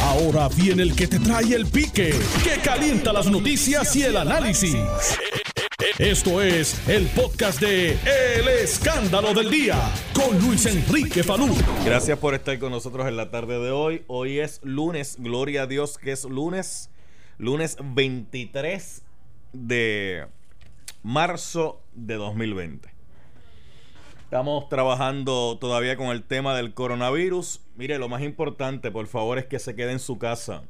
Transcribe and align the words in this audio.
Ahora 0.00 0.48
viene 0.48 0.82
el 0.82 0.94
que 0.94 1.06
te 1.06 1.18
trae 1.18 1.54
el 1.54 1.66
pique, 1.66 2.14
que 2.44 2.60
calienta 2.62 3.12
las 3.12 3.26
noticias 3.26 3.94
y 3.96 4.02
el 4.02 4.16
análisis. 4.16 4.76
Esto 5.98 6.40
es 6.40 6.88
el 6.88 7.06
podcast 7.08 7.60
de 7.60 7.92
El 7.92 8.48
Escándalo 8.48 9.34
del 9.34 9.50
Día 9.50 9.76
con 10.14 10.38
Luis 10.40 10.66
Enrique 10.66 11.22
Falú. 11.22 11.54
Gracias 11.84 12.18
por 12.18 12.34
estar 12.34 12.58
con 12.58 12.70
nosotros 12.70 13.06
en 13.08 13.16
la 13.16 13.30
tarde 13.30 13.58
de 13.58 13.70
hoy. 13.70 14.04
Hoy 14.06 14.38
es 14.38 14.60
lunes, 14.62 15.16
gloria 15.18 15.62
a 15.62 15.66
Dios 15.66 15.98
que 15.98 16.12
es 16.12 16.24
lunes, 16.24 16.90
lunes 17.38 17.76
23 17.82 19.02
de 19.52 20.26
marzo 21.02 21.82
de 21.94 22.14
2020. 22.14 22.91
Estamos 24.32 24.70
trabajando 24.70 25.58
todavía 25.60 25.98
con 25.98 26.06
el 26.06 26.22
tema 26.22 26.56
del 26.56 26.72
coronavirus. 26.72 27.60
Mire, 27.76 27.98
lo 27.98 28.08
más 28.08 28.22
importante, 28.22 28.90
por 28.90 29.06
favor, 29.06 29.36
es 29.36 29.44
que 29.44 29.58
se 29.58 29.76
quede 29.76 29.92
en 29.92 29.98
su 29.98 30.16
casa. 30.16 30.62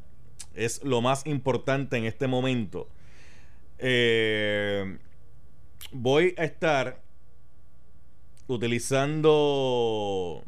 Es 0.52 0.82
lo 0.82 1.00
más 1.00 1.24
importante 1.26 1.96
en 1.96 2.04
este 2.04 2.26
momento. 2.26 2.88
Eh, 3.78 4.98
voy 5.92 6.34
a 6.38 6.42
estar 6.42 7.00
utilizando 8.48 10.42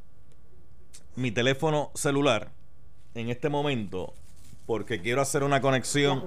mi 1.15 1.31
teléfono 1.31 1.93
celular 1.95 2.51
en 3.15 3.29
este 3.29 3.49
momento 3.49 4.13
porque 4.67 5.01
quiero 5.01 5.23
hacer 5.23 5.45
una 5.45 5.61
conexión 5.61 6.25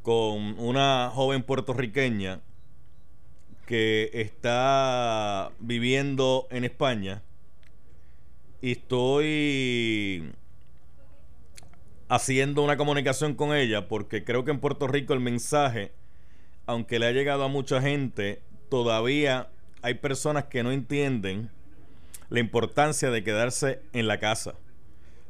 con 0.00 0.58
una 0.58 1.10
joven 1.12 1.42
puertorriqueña 1.42 2.40
que 3.66 4.10
está 4.12 5.52
viviendo 5.60 6.46
en 6.50 6.64
España 6.64 7.22
y 8.60 8.72
estoy 8.72 10.32
haciendo 12.08 12.62
una 12.62 12.76
comunicación 12.76 13.34
con 13.34 13.54
ella 13.54 13.88
porque 13.88 14.24
creo 14.24 14.44
que 14.44 14.50
en 14.50 14.60
Puerto 14.60 14.86
Rico 14.86 15.14
el 15.14 15.20
mensaje, 15.20 15.92
aunque 16.66 16.98
le 16.98 17.06
ha 17.06 17.12
llegado 17.12 17.44
a 17.44 17.48
mucha 17.48 17.80
gente, 17.80 18.42
todavía 18.68 19.48
hay 19.82 19.94
personas 19.94 20.44
que 20.44 20.62
no 20.62 20.70
entienden 20.70 21.50
la 22.28 22.40
importancia 22.40 23.10
de 23.10 23.24
quedarse 23.24 23.80
en 23.92 24.06
la 24.06 24.18
casa. 24.18 24.54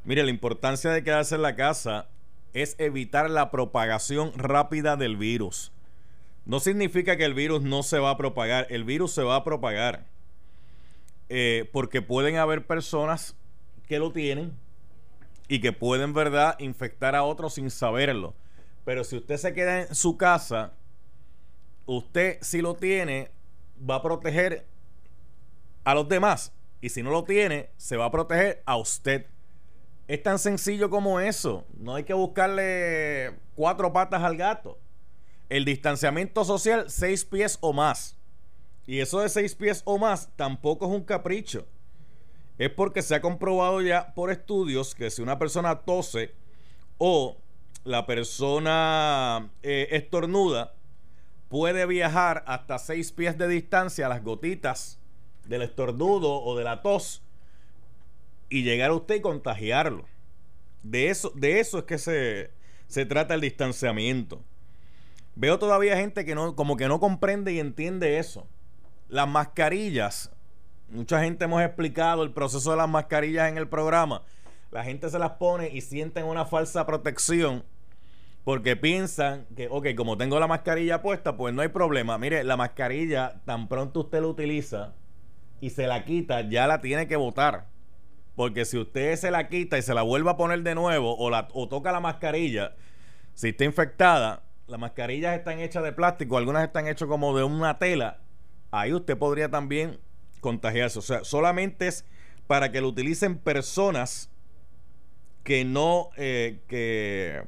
Mire, 0.04 0.24
la 0.24 0.30
importancia 0.30 0.90
de 0.90 1.02
quedarse 1.02 1.36
en 1.36 1.42
la 1.42 1.56
casa 1.56 2.08
es 2.52 2.76
evitar 2.78 3.30
la 3.30 3.50
propagación 3.50 4.32
rápida 4.36 4.96
del 4.96 5.16
virus. 5.16 5.72
No 6.44 6.58
significa 6.58 7.16
que 7.16 7.24
el 7.24 7.34
virus 7.34 7.62
no 7.62 7.82
se 7.82 7.98
va 7.98 8.10
a 8.10 8.16
propagar, 8.16 8.66
el 8.70 8.84
virus 8.84 9.12
se 9.12 9.22
va 9.22 9.36
a 9.36 9.44
propagar. 9.44 10.06
Eh, 11.28 11.70
porque 11.72 12.02
pueden 12.02 12.36
haber 12.36 12.66
personas 12.66 13.36
que 13.86 13.98
lo 13.98 14.12
tienen 14.12 14.52
y 15.48 15.60
que 15.60 15.72
pueden, 15.72 16.12
¿verdad?, 16.12 16.56
infectar 16.58 17.14
a 17.14 17.22
otros 17.22 17.54
sin 17.54 17.70
saberlo. 17.70 18.34
Pero 18.84 19.04
si 19.04 19.16
usted 19.16 19.36
se 19.36 19.54
queda 19.54 19.82
en 19.82 19.94
su 19.94 20.16
casa, 20.16 20.72
usted 21.86 22.38
si 22.40 22.60
lo 22.60 22.74
tiene, 22.74 23.30
va 23.88 23.96
a 23.96 24.02
proteger 24.02 24.66
a 25.84 25.94
los 25.94 26.08
demás. 26.08 26.52
Y 26.80 26.88
si 26.88 27.02
no 27.04 27.10
lo 27.10 27.22
tiene, 27.22 27.70
se 27.76 27.96
va 27.96 28.06
a 28.06 28.10
proteger 28.10 28.62
a 28.66 28.76
usted. 28.76 29.26
Es 30.08 30.22
tan 30.22 30.40
sencillo 30.40 30.90
como 30.90 31.20
eso. 31.20 31.64
No 31.78 31.94
hay 31.94 32.02
que 32.02 32.14
buscarle 32.14 33.36
cuatro 33.54 33.92
patas 33.92 34.22
al 34.24 34.36
gato 34.36 34.81
el 35.52 35.66
distanciamiento 35.66 36.46
social 36.46 36.86
seis 36.88 37.26
pies 37.26 37.58
o 37.60 37.74
más. 37.74 38.16
Y 38.86 39.00
eso 39.00 39.20
de 39.20 39.28
seis 39.28 39.54
pies 39.54 39.82
o 39.84 39.98
más 39.98 40.30
tampoco 40.34 40.86
es 40.86 40.92
un 40.92 41.04
capricho. 41.04 41.66
Es 42.56 42.70
porque 42.70 43.02
se 43.02 43.14
ha 43.14 43.20
comprobado 43.20 43.82
ya 43.82 44.14
por 44.14 44.30
estudios 44.30 44.94
que 44.94 45.10
si 45.10 45.20
una 45.20 45.38
persona 45.38 45.80
tose 45.80 46.34
o 46.96 47.36
la 47.84 48.06
persona 48.06 49.50
eh, 49.62 49.88
estornuda, 49.90 50.74
puede 51.50 51.84
viajar 51.84 52.44
hasta 52.46 52.78
seis 52.78 53.12
pies 53.12 53.36
de 53.36 53.46
distancia 53.46 54.08
las 54.08 54.24
gotitas 54.24 54.98
del 55.44 55.60
estornudo 55.60 56.42
o 56.42 56.56
de 56.56 56.64
la 56.64 56.80
tos 56.80 57.22
y 58.48 58.62
llegar 58.62 58.90
a 58.90 58.94
usted 58.94 59.16
y 59.16 59.20
contagiarlo. 59.20 60.06
De 60.82 61.10
eso, 61.10 61.30
de 61.34 61.60
eso 61.60 61.80
es 61.80 61.84
que 61.84 61.98
se, 61.98 62.50
se 62.86 63.04
trata 63.04 63.34
el 63.34 63.42
distanciamiento. 63.42 64.42
Veo 65.34 65.58
todavía 65.58 65.96
gente 65.96 66.24
que 66.24 66.34
no, 66.34 66.54
como 66.54 66.76
que 66.76 66.88
no 66.88 67.00
comprende 67.00 67.52
y 67.52 67.58
entiende 67.58 68.18
eso. 68.18 68.46
Las 69.08 69.28
mascarillas, 69.28 70.30
mucha 70.90 71.22
gente 71.22 71.44
hemos 71.44 71.62
explicado 71.62 72.22
el 72.22 72.32
proceso 72.32 72.70
de 72.70 72.76
las 72.76 72.88
mascarillas 72.88 73.48
en 73.48 73.56
el 73.56 73.68
programa. 73.68 74.22
La 74.70 74.84
gente 74.84 75.08
se 75.10 75.18
las 75.18 75.32
pone 75.32 75.68
y 75.70 75.80
sienten 75.80 76.24
una 76.24 76.44
falsa 76.44 76.86
protección 76.86 77.64
porque 78.44 78.74
piensan 78.76 79.46
que, 79.54 79.68
ok, 79.70 79.88
como 79.96 80.16
tengo 80.16 80.40
la 80.40 80.46
mascarilla 80.46 81.00
puesta, 81.00 81.36
pues 81.36 81.54
no 81.54 81.62
hay 81.62 81.68
problema. 81.68 82.18
Mire, 82.18 82.42
la 82.42 82.56
mascarilla, 82.56 83.40
tan 83.44 83.68
pronto 83.68 84.00
usted 84.00 84.20
la 84.20 84.26
utiliza 84.26 84.94
y 85.60 85.70
se 85.70 85.86
la 85.86 86.04
quita, 86.04 86.40
ya 86.40 86.66
la 86.66 86.80
tiene 86.80 87.06
que 87.06 87.16
botar. 87.16 87.66
Porque 88.34 88.64
si 88.64 88.78
usted 88.78 89.14
se 89.16 89.30
la 89.30 89.48
quita 89.48 89.78
y 89.78 89.82
se 89.82 89.94
la 89.94 90.02
vuelve 90.02 90.30
a 90.30 90.36
poner 90.36 90.62
de 90.62 90.74
nuevo 90.74 91.14
o, 91.14 91.30
o 91.30 91.68
toca 91.68 91.92
la 91.92 92.00
mascarilla, 92.00 92.74
si 93.34 93.50
está 93.50 93.64
infectada, 93.64 94.42
las 94.66 94.80
mascarillas 94.80 95.36
están 95.36 95.60
hechas 95.60 95.82
de 95.82 95.92
plástico, 95.92 96.36
algunas 96.36 96.64
están 96.64 96.86
hechas 96.86 97.08
como 97.08 97.36
de 97.36 97.44
una 97.44 97.78
tela, 97.78 98.20
ahí 98.70 98.92
usted 98.92 99.16
podría 99.18 99.50
también 99.50 99.98
contagiarse. 100.40 100.98
O 100.98 101.02
sea, 101.02 101.24
solamente 101.24 101.88
es 101.88 102.04
para 102.46 102.72
que 102.72 102.80
lo 102.80 102.88
utilicen 102.88 103.38
personas 103.38 104.30
que 105.44 105.64
no, 105.64 106.10
eh, 106.16 106.60
que 106.68 107.42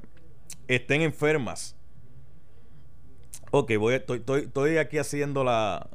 estén 0.68 1.02
enfermas. 1.02 1.76
Ok, 3.50 3.72
voy, 3.78 3.94
estoy, 3.94 4.24
estoy, 4.42 4.78
aquí 4.78 4.98
haciendo 4.98 5.44
la, 5.44 5.88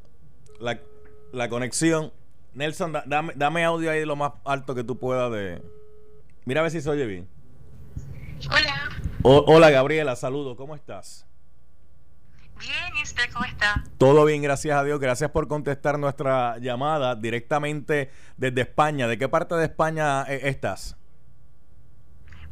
la, 0.59 1.49
conexión. 1.49 2.13
Nelson, 2.53 2.93
dame, 3.05 3.33
dame 3.35 3.65
audio 3.65 3.91
ahí 3.91 4.05
lo 4.05 4.15
más 4.15 4.31
alto 4.45 4.75
que 4.75 4.83
tú 4.83 4.97
puedas 4.97 5.31
de... 5.31 5.61
Mira 6.45 6.61
a 6.61 6.63
ver 6.63 6.71
si 6.71 6.81
se 6.81 6.89
oye 6.89 7.05
bien. 7.05 7.27
Hola 8.49 8.78
hola 9.23 9.69
Gabriela, 9.69 10.15
saludo, 10.15 10.55
¿cómo 10.55 10.75
estás? 10.75 11.25
Bien, 12.59 12.73
¿y 12.99 13.03
usted 13.03 13.23
cómo 13.31 13.45
está? 13.45 13.83
Todo 13.97 14.25
bien, 14.25 14.41
gracias 14.41 14.77
a 14.77 14.83
Dios. 14.83 14.99
Gracias 14.99 15.31
por 15.31 15.47
contestar 15.47 15.97
nuestra 15.97 16.57
llamada 16.57 17.15
directamente 17.15 18.11
desde 18.35 18.61
España. 18.61 19.07
¿De 19.07 19.17
qué 19.17 19.29
parte 19.29 19.55
de 19.55 19.65
España 19.65 20.23
eh, 20.23 20.41
estás? 20.43 20.97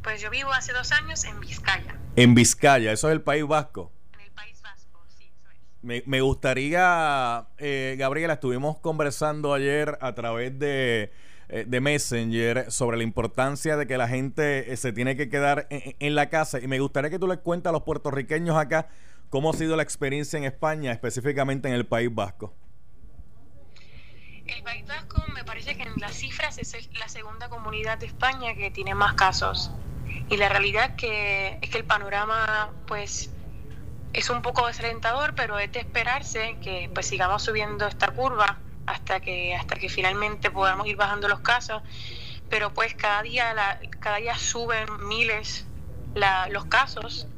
Pues 0.02 0.22
yo 0.22 0.30
vivo 0.30 0.50
hace 0.50 0.72
dos 0.72 0.92
años 0.92 1.24
en 1.24 1.38
Vizcaya. 1.40 1.98
En 2.16 2.34
Vizcaya, 2.34 2.92
eso 2.92 3.08
es 3.08 3.12
el 3.12 3.20
País 3.20 3.46
Vasco. 3.46 3.92
En 4.14 4.20
el 4.20 4.30
País 4.30 4.62
Vasco, 4.62 5.04
sí, 5.08 5.30
eso 5.30 5.50
es. 5.50 6.06
Me, 6.06 6.20
gustaría, 6.22 7.46
eh, 7.58 7.96
Gabriela, 7.98 8.34
estuvimos 8.34 8.78
conversando 8.78 9.52
ayer 9.52 9.98
a 10.00 10.14
través 10.14 10.58
de 10.58 11.12
eh, 11.50 11.64
de 11.66 11.80
Messenger 11.80 12.70
sobre 12.70 12.98
la 12.98 13.04
importancia 13.04 13.78
de 13.78 13.86
que 13.86 13.96
la 13.96 14.06
gente 14.06 14.70
eh, 14.70 14.76
se 14.76 14.92
tiene 14.92 15.16
que 15.16 15.30
quedar 15.30 15.66
en, 15.70 16.14
la 16.14 16.28
casa. 16.28 16.60
Y 16.60 16.68
me 16.68 16.78
gustaría 16.78 17.08
que 17.08 17.18
tú 17.18 17.26
les 17.26 17.38
cuentes 17.38 17.70
a 17.70 17.72
los 17.72 17.84
puertorriqueños 17.84 18.54
acá 18.54 18.88
cómo 19.30 19.50
ha 19.50 19.54
sido 19.54 19.74
la 19.74 19.82
experiencia 19.82 20.36
en 20.36 20.44
España, 20.44 20.92
específicamente 20.92 21.68
en 21.68 21.74
el 21.74 21.86
País 21.86 22.14
Vasco. 22.14 22.54
El 24.46 24.62
País 24.62 24.86
Vasco 24.86 25.22
me 25.32 25.42
parece 25.42 25.74
que 25.74 25.84
en 25.84 25.94
las 25.96 26.12
cifras 26.12 26.58
es 26.58 26.90
la 26.98 27.08
segunda 27.08 27.48
comunidad 27.48 27.96
de 27.96 28.06
España 28.06 28.54
que 28.54 28.70
tiene 28.70 28.94
más 28.94 29.14
casos. 29.14 29.70
Y 30.28 30.36
la 30.36 30.50
realidad 30.50 30.96
que 30.96 31.58
es 31.62 31.70
que 31.70 31.78
el 31.78 31.84
panorama 31.84 32.72
pues 32.86 33.30
es 34.12 34.28
un 34.28 34.42
poco 34.42 34.66
desalentador, 34.66 35.34
pero 35.34 35.58
es 35.58 35.72
de 35.72 35.80
esperarse 35.80 36.58
que 36.62 36.90
pues 36.92 37.06
sigamos 37.06 37.42
subiendo 37.42 37.86
esta 37.86 38.08
curva 38.08 38.58
hasta 38.90 39.20
que, 39.20 39.54
hasta 39.54 39.76
que 39.76 39.88
finalmente 39.88 40.50
podamos 40.50 40.86
ir 40.86 40.96
bajando 40.96 41.28
los 41.28 41.40
casos. 41.40 41.82
Pero 42.48 42.72
pues 42.72 42.94
cada 42.94 43.22
día, 43.22 43.52
la, 43.54 43.78
cada 44.00 44.16
día 44.16 44.36
suben 44.36 44.86
miles 45.06 45.66
los 46.50 46.64
casos. 46.66 47.28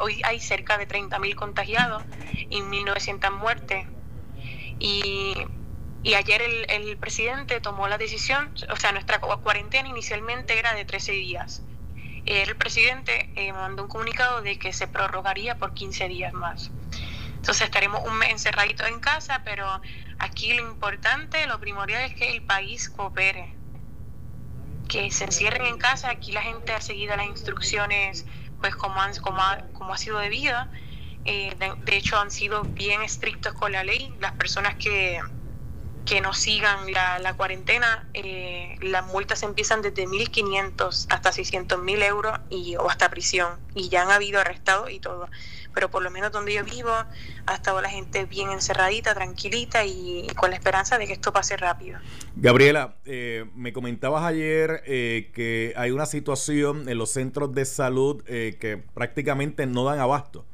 Hoy, 0.00 0.20
hay 0.24 0.40
cerca 0.40 0.78
de 0.78 0.88
30.000 0.88 1.34
contagiados 1.34 2.02
y 2.50 2.60
1.900 2.60 3.30
muertes. 3.32 3.86
Y, 4.78 5.34
y 6.02 6.14
ayer 6.14 6.42
el, 6.42 6.66
el, 6.68 6.96
presidente 6.96 7.60
tomó 7.60 7.88
la 7.88 7.98
decisión, 7.98 8.52
o 8.70 8.76
sea, 8.76 8.92
nuestra 8.92 9.20
cuarentena 9.20 9.88
inicialmente 9.88 10.58
era 10.58 10.74
de 10.74 10.84
13 10.84 11.12
días. 11.12 11.62
El 12.26 12.56
presidente 12.56 13.30
eh, 13.36 13.52
mandó 13.52 13.84
un 13.84 13.88
comunicado 13.88 14.42
de 14.42 14.58
que 14.58 14.72
se 14.72 14.86
prorrogaría 14.86 15.56
por 15.56 15.72
15 15.74 16.08
días 16.08 16.32
más. 16.32 16.70
Entonces 17.48 17.64
estaremos 17.64 18.02
un 18.04 18.18
mes 18.18 18.28
encerraditos 18.28 18.86
en 18.88 19.00
casa, 19.00 19.40
pero 19.42 19.66
aquí 20.18 20.52
lo 20.52 20.68
importante, 20.68 21.46
lo 21.46 21.58
primordial 21.58 22.02
es 22.02 22.12
que 22.12 22.30
el 22.30 22.42
país 22.42 22.90
coopere, 22.90 23.54
que 24.86 25.10
se 25.10 25.24
encierren 25.24 25.64
en 25.64 25.78
casa. 25.78 26.10
Aquí 26.10 26.32
la 26.32 26.42
gente 26.42 26.74
ha 26.74 26.82
seguido 26.82 27.16
las 27.16 27.24
instrucciones, 27.24 28.26
pues 28.60 28.76
como, 28.76 29.00
han, 29.00 29.16
como, 29.16 29.40
ha, 29.40 29.66
como 29.72 29.94
ha 29.94 29.96
sido 29.96 30.18
debido. 30.18 30.58
Eh, 31.24 31.56
de, 31.86 31.96
hecho, 31.96 32.20
han 32.20 32.30
sido 32.30 32.64
bien 32.64 33.00
estrictos 33.00 33.54
con 33.54 33.72
la 33.72 33.82
ley. 33.82 34.14
Las 34.20 34.32
personas 34.32 34.74
que, 34.74 35.18
que 36.08 36.22
no 36.22 36.32
sigan 36.32 36.90
la, 36.90 37.18
la 37.18 37.34
cuarentena, 37.34 38.08
eh, 38.14 38.76
las 38.80 39.06
multas 39.08 39.42
empiezan 39.42 39.82
desde 39.82 40.06
1.500 40.06 41.06
hasta 41.10 41.30
600.000 41.30 42.02
euros 42.02 42.32
y, 42.48 42.76
o 42.76 42.88
hasta 42.88 43.10
prisión. 43.10 43.58
Y 43.74 43.90
ya 43.90 44.02
han 44.02 44.10
habido 44.10 44.40
arrestados 44.40 44.90
y 44.90 45.00
todo. 45.00 45.28
Pero 45.74 45.90
por 45.90 46.02
lo 46.02 46.10
menos 46.10 46.32
donde 46.32 46.54
yo 46.54 46.64
vivo 46.64 46.90
ha 46.90 47.54
estado 47.54 47.82
la 47.82 47.90
gente 47.90 48.24
bien 48.24 48.50
encerradita, 48.50 49.14
tranquilita 49.14 49.84
y, 49.84 50.26
con 50.34 50.48
la 50.48 50.56
esperanza 50.56 50.96
de 50.96 51.06
que 51.06 51.12
esto 51.12 51.30
pase 51.30 51.58
rápido. 51.58 52.00
Gabriela, 52.36 52.96
eh, 53.04 53.44
me 53.54 53.74
comentabas 53.74 54.24
ayer 54.24 54.82
eh, 54.86 55.30
que 55.34 55.74
hay 55.76 55.90
una 55.90 56.06
situación 56.06 56.88
en 56.88 56.96
los 56.96 57.10
centros 57.10 57.54
de 57.54 57.66
salud 57.66 58.24
que 58.24 58.82
prácticamente 58.94 59.66
no 59.66 59.84
dan 59.84 60.00
abasto. 60.00 60.46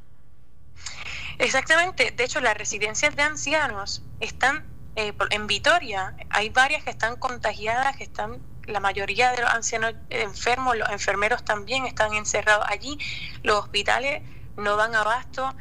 Exactamente. 1.38 2.10
De 2.10 2.24
hecho, 2.24 2.40
las 2.40 2.56
residencias 2.56 3.14
de 3.14 3.22
ancianos 3.22 4.02
están 4.18 4.74
eh, 4.96 5.12
en 5.31 5.46
Vitoria 5.46 6.14
hay 6.31 6.50
varias 6.50 6.85
que 6.85 6.91
están 6.91 7.17
contagiadas, 7.17 7.96
que 7.96 8.05
están, 8.05 8.41
la 8.67 8.81
mayoría 8.81 9.32
de 9.32 9.43
los 9.43 9.50
ancianos 9.50 9.94
enfermos, 10.11 10.76
los 10.76 10.88
enfermeros 10.91 11.44
también 11.44 11.85
están 11.87 12.14
encerrados 12.14 12.64
allí, 12.69 12.99
los 13.43 13.58
hospitales 13.58 14.23
no 14.56 14.76
dan 14.76 14.94
abasto, 14.94 15.55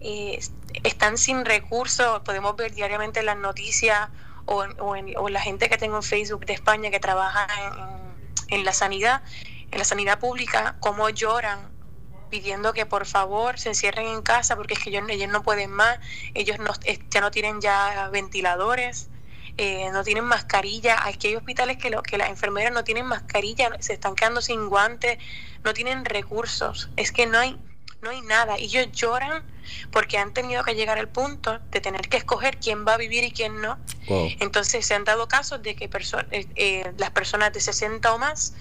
eh, 0.00 0.40
están 0.82 1.18
sin 1.18 1.44
recursos, 1.44 2.20
podemos 2.20 2.56
ver 2.56 2.74
diariamente 2.74 3.20
en 3.20 3.26
las 3.26 3.36
noticias 3.36 4.08
o, 4.46 4.64
o, 4.78 5.28
la 5.28 5.40
gente 5.40 5.68
que 5.68 5.78
tengo 5.78 5.96
en 5.96 6.02
Facebook 6.02 6.44
de 6.46 6.54
España 6.54 6.90
que 6.90 6.98
trabaja 6.98 7.46
en, 8.48 8.58
en 8.58 8.64
la 8.64 8.72
sanidad, 8.72 9.22
en 9.70 9.78
la 9.78 9.84
sanidad 9.84 10.18
pública, 10.18 10.76
cómo 10.80 11.08
lloran 11.10 11.79
pidiendo 12.30 12.72
que 12.72 12.86
por 12.86 13.06
favor 13.06 13.58
se 13.58 13.70
encierren 13.70 14.06
en 14.06 14.22
casa 14.22 14.56
porque 14.56 14.74
es 14.74 14.80
que 14.80 14.90
ellos, 14.90 15.04
ellos 15.08 15.28
no 15.28 15.42
pueden 15.42 15.70
más, 15.70 15.98
ellos 16.34 16.58
no, 16.58 16.72
ya 17.10 17.20
no 17.20 17.30
tienen 17.30 17.60
ya 17.60 18.08
ventiladores, 18.10 19.08
eh, 19.58 19.90
no 19.92 20.04
tienen 20.04 20.24
mascarilla, 20.24 21.06
aquí 21.06 21.28
hay 21.28 21.36
hospitales 21.36 21.76
que, 21.76 21.90
lo, 21.90 22.02
que 22.02 22.16
las 22.16 22.30
enfermeras 22.30 22.72
no 22.72 22.84
tienen 22.84 23.06
mascarilla, 23.06 23.70
se 23.80 23.94
están 23.94 24.14
quedando 24.14 24.40
sin 24.40 24.68
guantes, 24.68 25.18
no 25.64 25.74
tienen 25.74 26.04
recursos, 26.04 26.88
es 26.96 27.12
que 27.12 27.26
no 27.26 27.38
hay, 27.38 27.58
no 28.00 28.10
hay 28.10 28.22
nada, 28.22 28.58
y 28.58 28.64
ellos 28.64 28.92
lloran 28.92 29.44
porque 29.90 30.18
han 30.18 30.32
tenido 30.32 30.64
que 30.64 30.74
llegar 30.74 30.98
al 30.98 31.08
punto 31.08 31.58
de 31.70 31.80
tener 31.80 32.08
que 32.08 32.16
escoger 32.16 32.58
quién 32.58 32.86
va 32.86 32.94
a 32.94 32.96
vivir 32.96 33.24
y 33.24 33.30
quién 33.30 33.60
no. 33.60 33.78
Entonces 34.40 34.86
se 34.86 34.94
han 34.94 35.04
dado 35.04 35.28
casos 35.28 35.62
de 35.62 35.76
que 35.76 35.84
eh, 35.84 36.46
eh, 36.56 36.92
las 36.96 37.10
personas 37.10 37.52
de 37.52 37.60
60 37.60 38.12
o 38.12 38.18
más 38.18 38.54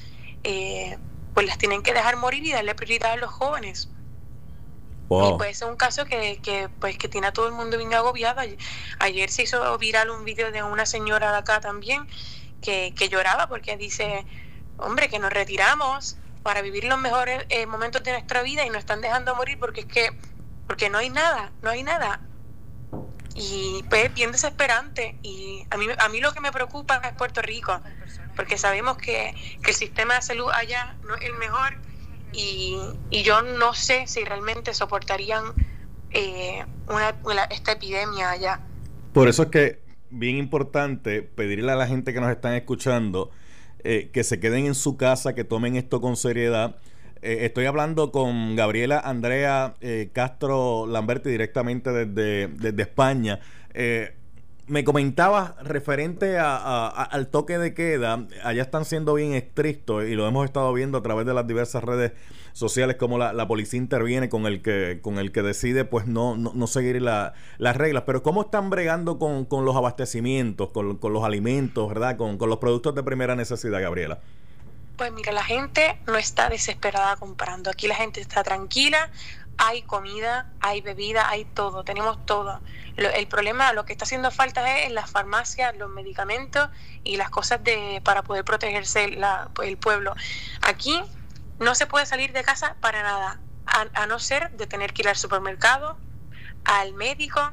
eh, 0.44 0.98
pues 1.40 1.48
las 1.48 1.58
tienen 1.58 1.84
que 1.84 1.94
dejar 1.94 2.18
morir 2.18 2.46
y 2.46 2.52
darle 2.52 2.76
prioridad 2.76 3.14
a 3.14 3.16
los 3.16 3.32
jóvenes. 3.32 3.88
Y 5.10 5.38
pues 5.38 5.52
es 5.52 5.62
un 5.62 5.78
caso 5.78 6.04
que, 6.04 6.42
que, 6.44 6.68
pues, 6.82 6.98
que 6.98 7.08
tiene 7.08 7.28
a 7.28 7.32
todo 7.32 7.48
el 7.48 7.54
mundo 7.54 7.78
bien 7.78 7.94
agobiado. 7.94 8.42
Ayer 9.00 9.30
se 9.30 9.44
hizo 9.44 9.78
viral 9.78 10.10
un 10.10 10.26
vídeo 10.26 10.52
de 10.52 10.64
una 10.64 10.86
señora 10.86 11.32
de 11.32 11.38
acá 11.38 11.62
también 11.62 12.06
que, 12.62 12.94
que 12.94 13.08
lloraba 13.08 13.48
porque 13.48 13.78
dice, 13.78 14.26
hombre, 14.80 15.08
que 15.08 15.18
nos 15.18 15.32
retiramos 15.32 16.18
para 16.44 16.62
vivir 16.62 16.84
los 16.84 17.00
mejores 17.00 17.46
eh, 17.48 17.66
momentos 17.68 18.04
de 18.04 18.12
nuestra 18.12 18.42
vida 18.42 18.66
y 18.66 18.70
nos 18.70 18.80
están 18.80 19.00
dejando 19.00 19.34
morir 19.34 19.58
porque 19.60 19.80
es 19.80 19.88
que 19.88 20.10
porque 20.68 20.90
no 20.90 20.98
hay 20.98 21.10
nada, 21.10 21.54
no 21.62 21.70
hay 21.70 21.84
nada. 21.84 22.20
Y 23.34 23.86
pues 23.90 24.14
bien 24.14 24.34
desesperante. 24.34 25.18
Y 25.22 25.66
a 25.70 25.78
mí, 25.78 25.88
a 25.98 26.10
mí 26.10 26.20
lo 26.20 26.34
que 26.34 26.42
me 26.42 26.52
preocupa 26.52 26.98
es 26.98 27.14
Puerto 27.14 27.42
Rico 27.42 27.80
porque 28.40 28.58
sabemos 28.58 28.96
que, 28.96 29.34
el 29.68 29.74
sistema 29.74 30.16
de 30.16 30.22
salud 30.22 30.48
allá 30.54 30.96
no 31.06 31.14
es 31.16 31.24
el 31.24 31.34
mejor 31.34 31.74
y, 32.32 32.78
yo 33.22 33.42
no 33.42 33.74
sé 33.74 34.08
si 34.08 34.24
realmente 34.24 34.74
soportarían 34.74 35.44
eh, 36.12 36.64
una, 36.88 37.44
esta 37.52 37.74
epidemia 37.74 38.32
allá. 38.32 38.62
Por 39.12 39.28
eso 39.28 39.44
es 39.44 39.50
que 39.50 39.82
bien 40.10 40.38
importante 40.38 41.22
pedirle 41.22 41.74
a 41.74 41.76
la 41.76 41.86
gente 41.86 42.14
que 42.14 42.22
nos 42.22 42.32
están 42.32 42.54
escuchando 42.54 43.30
eh, 43.84 44.10
que 44.14 44.24
se 44.24 44.40
queden 44.40 44.68
en 44.68 44.76
su 44.76 44.96
casa, 44.96 45.36
que 45.36 45.44
tomen 45.44 45.76
esto 45.76 46.00
con 46.00 46.16
seriedad. 46.16 46.78
Eh, 47.22 47.40
estoy 47.42 47.66
hablando 47.66 48.14
con 48.14 48.56
Gabriela 48.56 49.02
Andrea 49.02 49.76
Castro 50.14 50.88
Lamberti 50.88 51.30
directamente 51.30 51.92
desde, 51.92 52.48
desde 52.48 52.82
España 52.84 53.42
me 54.70 54.84
comentabas 54.84 55.56
referente 55.64 56.38
a, 56.38 56.88
al 56.88 57.28
toque 57.28 57.58
de 57.58 57.74
queda, 57.74 58.28
allá 58.44 58.62
están 58.62 58.86
siendo 58.86 59.16
bien 59.16 59.34
estrictos 59.34 60.06
y 60.06 60.14
lo 60.14 60.28
hemos 60.28 60.46
estado 60.46 60.72
viendo 60.74 61.00
a 61.00 61.02
través 61.02 61.26
de 61.26 61.34
las 61.34 61.48
diversas 61.48 61.84
redes 61.84 62.14
sociales 62.54 62.96
como 62.98 63.18
la, 63.18 63.48
policía 63.48 63.80
interviene 63.80 64.30
con 64.30 64.46
el 64.46 64.62
que 64.62 65.00
con 65.02 65.18
el 65.18 65.32
que 65.32 65.42
decide 65.42 65.86
pues 65.86 66.06
no, 66.06 66.38
no, 66.38 66.68
seguir 66.68 67.02
las 67.02 67.34
reglas. 67.60 68.04
Pero 68.06 68.22
¿cómo 68.22 68.44
están 68.44 68.70
bregando 68.70 69.18
con, 69.18 69.66
los 69.66 69.76
abastecimientos, 69.76 70.70
con, 70.72 71.00
los 71.02 71.24
alimentos, 71.24 71.90
verdad? 71.90 72.16
Con, 72.18 72.38
con 72.38 72.50
los 72.50 72.60
productos 72.60 72.94
de 72.94 73.04
primera 73.04 73.36
necesidad, 73.36 73.82
Gabriela. 73.82 74.20
Pues 75.00 75.14
mira, 75.14 75.32
la 75.32 75.46
gente 75.46 75.98
no 76.08 76.18
está 76.18 76.50
desesperada 76.50 77.16
comprando. 77.16 77.70
Aquí 77.70 77.88
la 77.88 77.96
gente 77.96 78.20
está 78.20 78.44
tranquila, 78.44 79.10
hay 79.62 79.82
comida, 79.82 80.48
hay 80.62 80.80
bebida, 80.80 81.30
hay 81.30 81.44
todo, 81.44 81.84
tenemos 81.84 82.26
todo. 82.26 82.62
el 82.96 83.28
problema, 83.28 83.74
lo 83.74 83.84
que 83.84 83.92
está 83.92 84.06
haciendo 84.06 84.32
falta 84.32 84.78
es 84.78 84.88
en 84.88 84.96
las 84.96 85.12
farmacias, 85.12 85.76
los 85.76 85.90
medicamentos 85.90 86.70
y 87.04 87.18
las 87.18 87.30
cosas 87.30 87.62
de 87.62 88.02
para 88.06 88.24
poder 88.24 88.46
protegerse 88.46 89.10
la, 89.10 89.50
el 89.62 89.78
pueblo. 89.78 90.16
Aquí 90.62 91.04
no 91.60 91.76
se 91.76 91.88
puede 91.88 92.06
salir 92.06 92.32
de 92.32 92.42
casa 92.42 92.78
para 92.80 93.04
nada, 93.04 93.42
a, 93.66 94.08
no 94.08 94.18
ser 94.20 94.50
de 94.52 94.66
tener 94.66 94.94
que 94.94 95.02
ir 95.02 95.10
al 95.10 95.18
supermercado, 95.18 95.98
al 96.64 96.94
médico, 96.94 97.52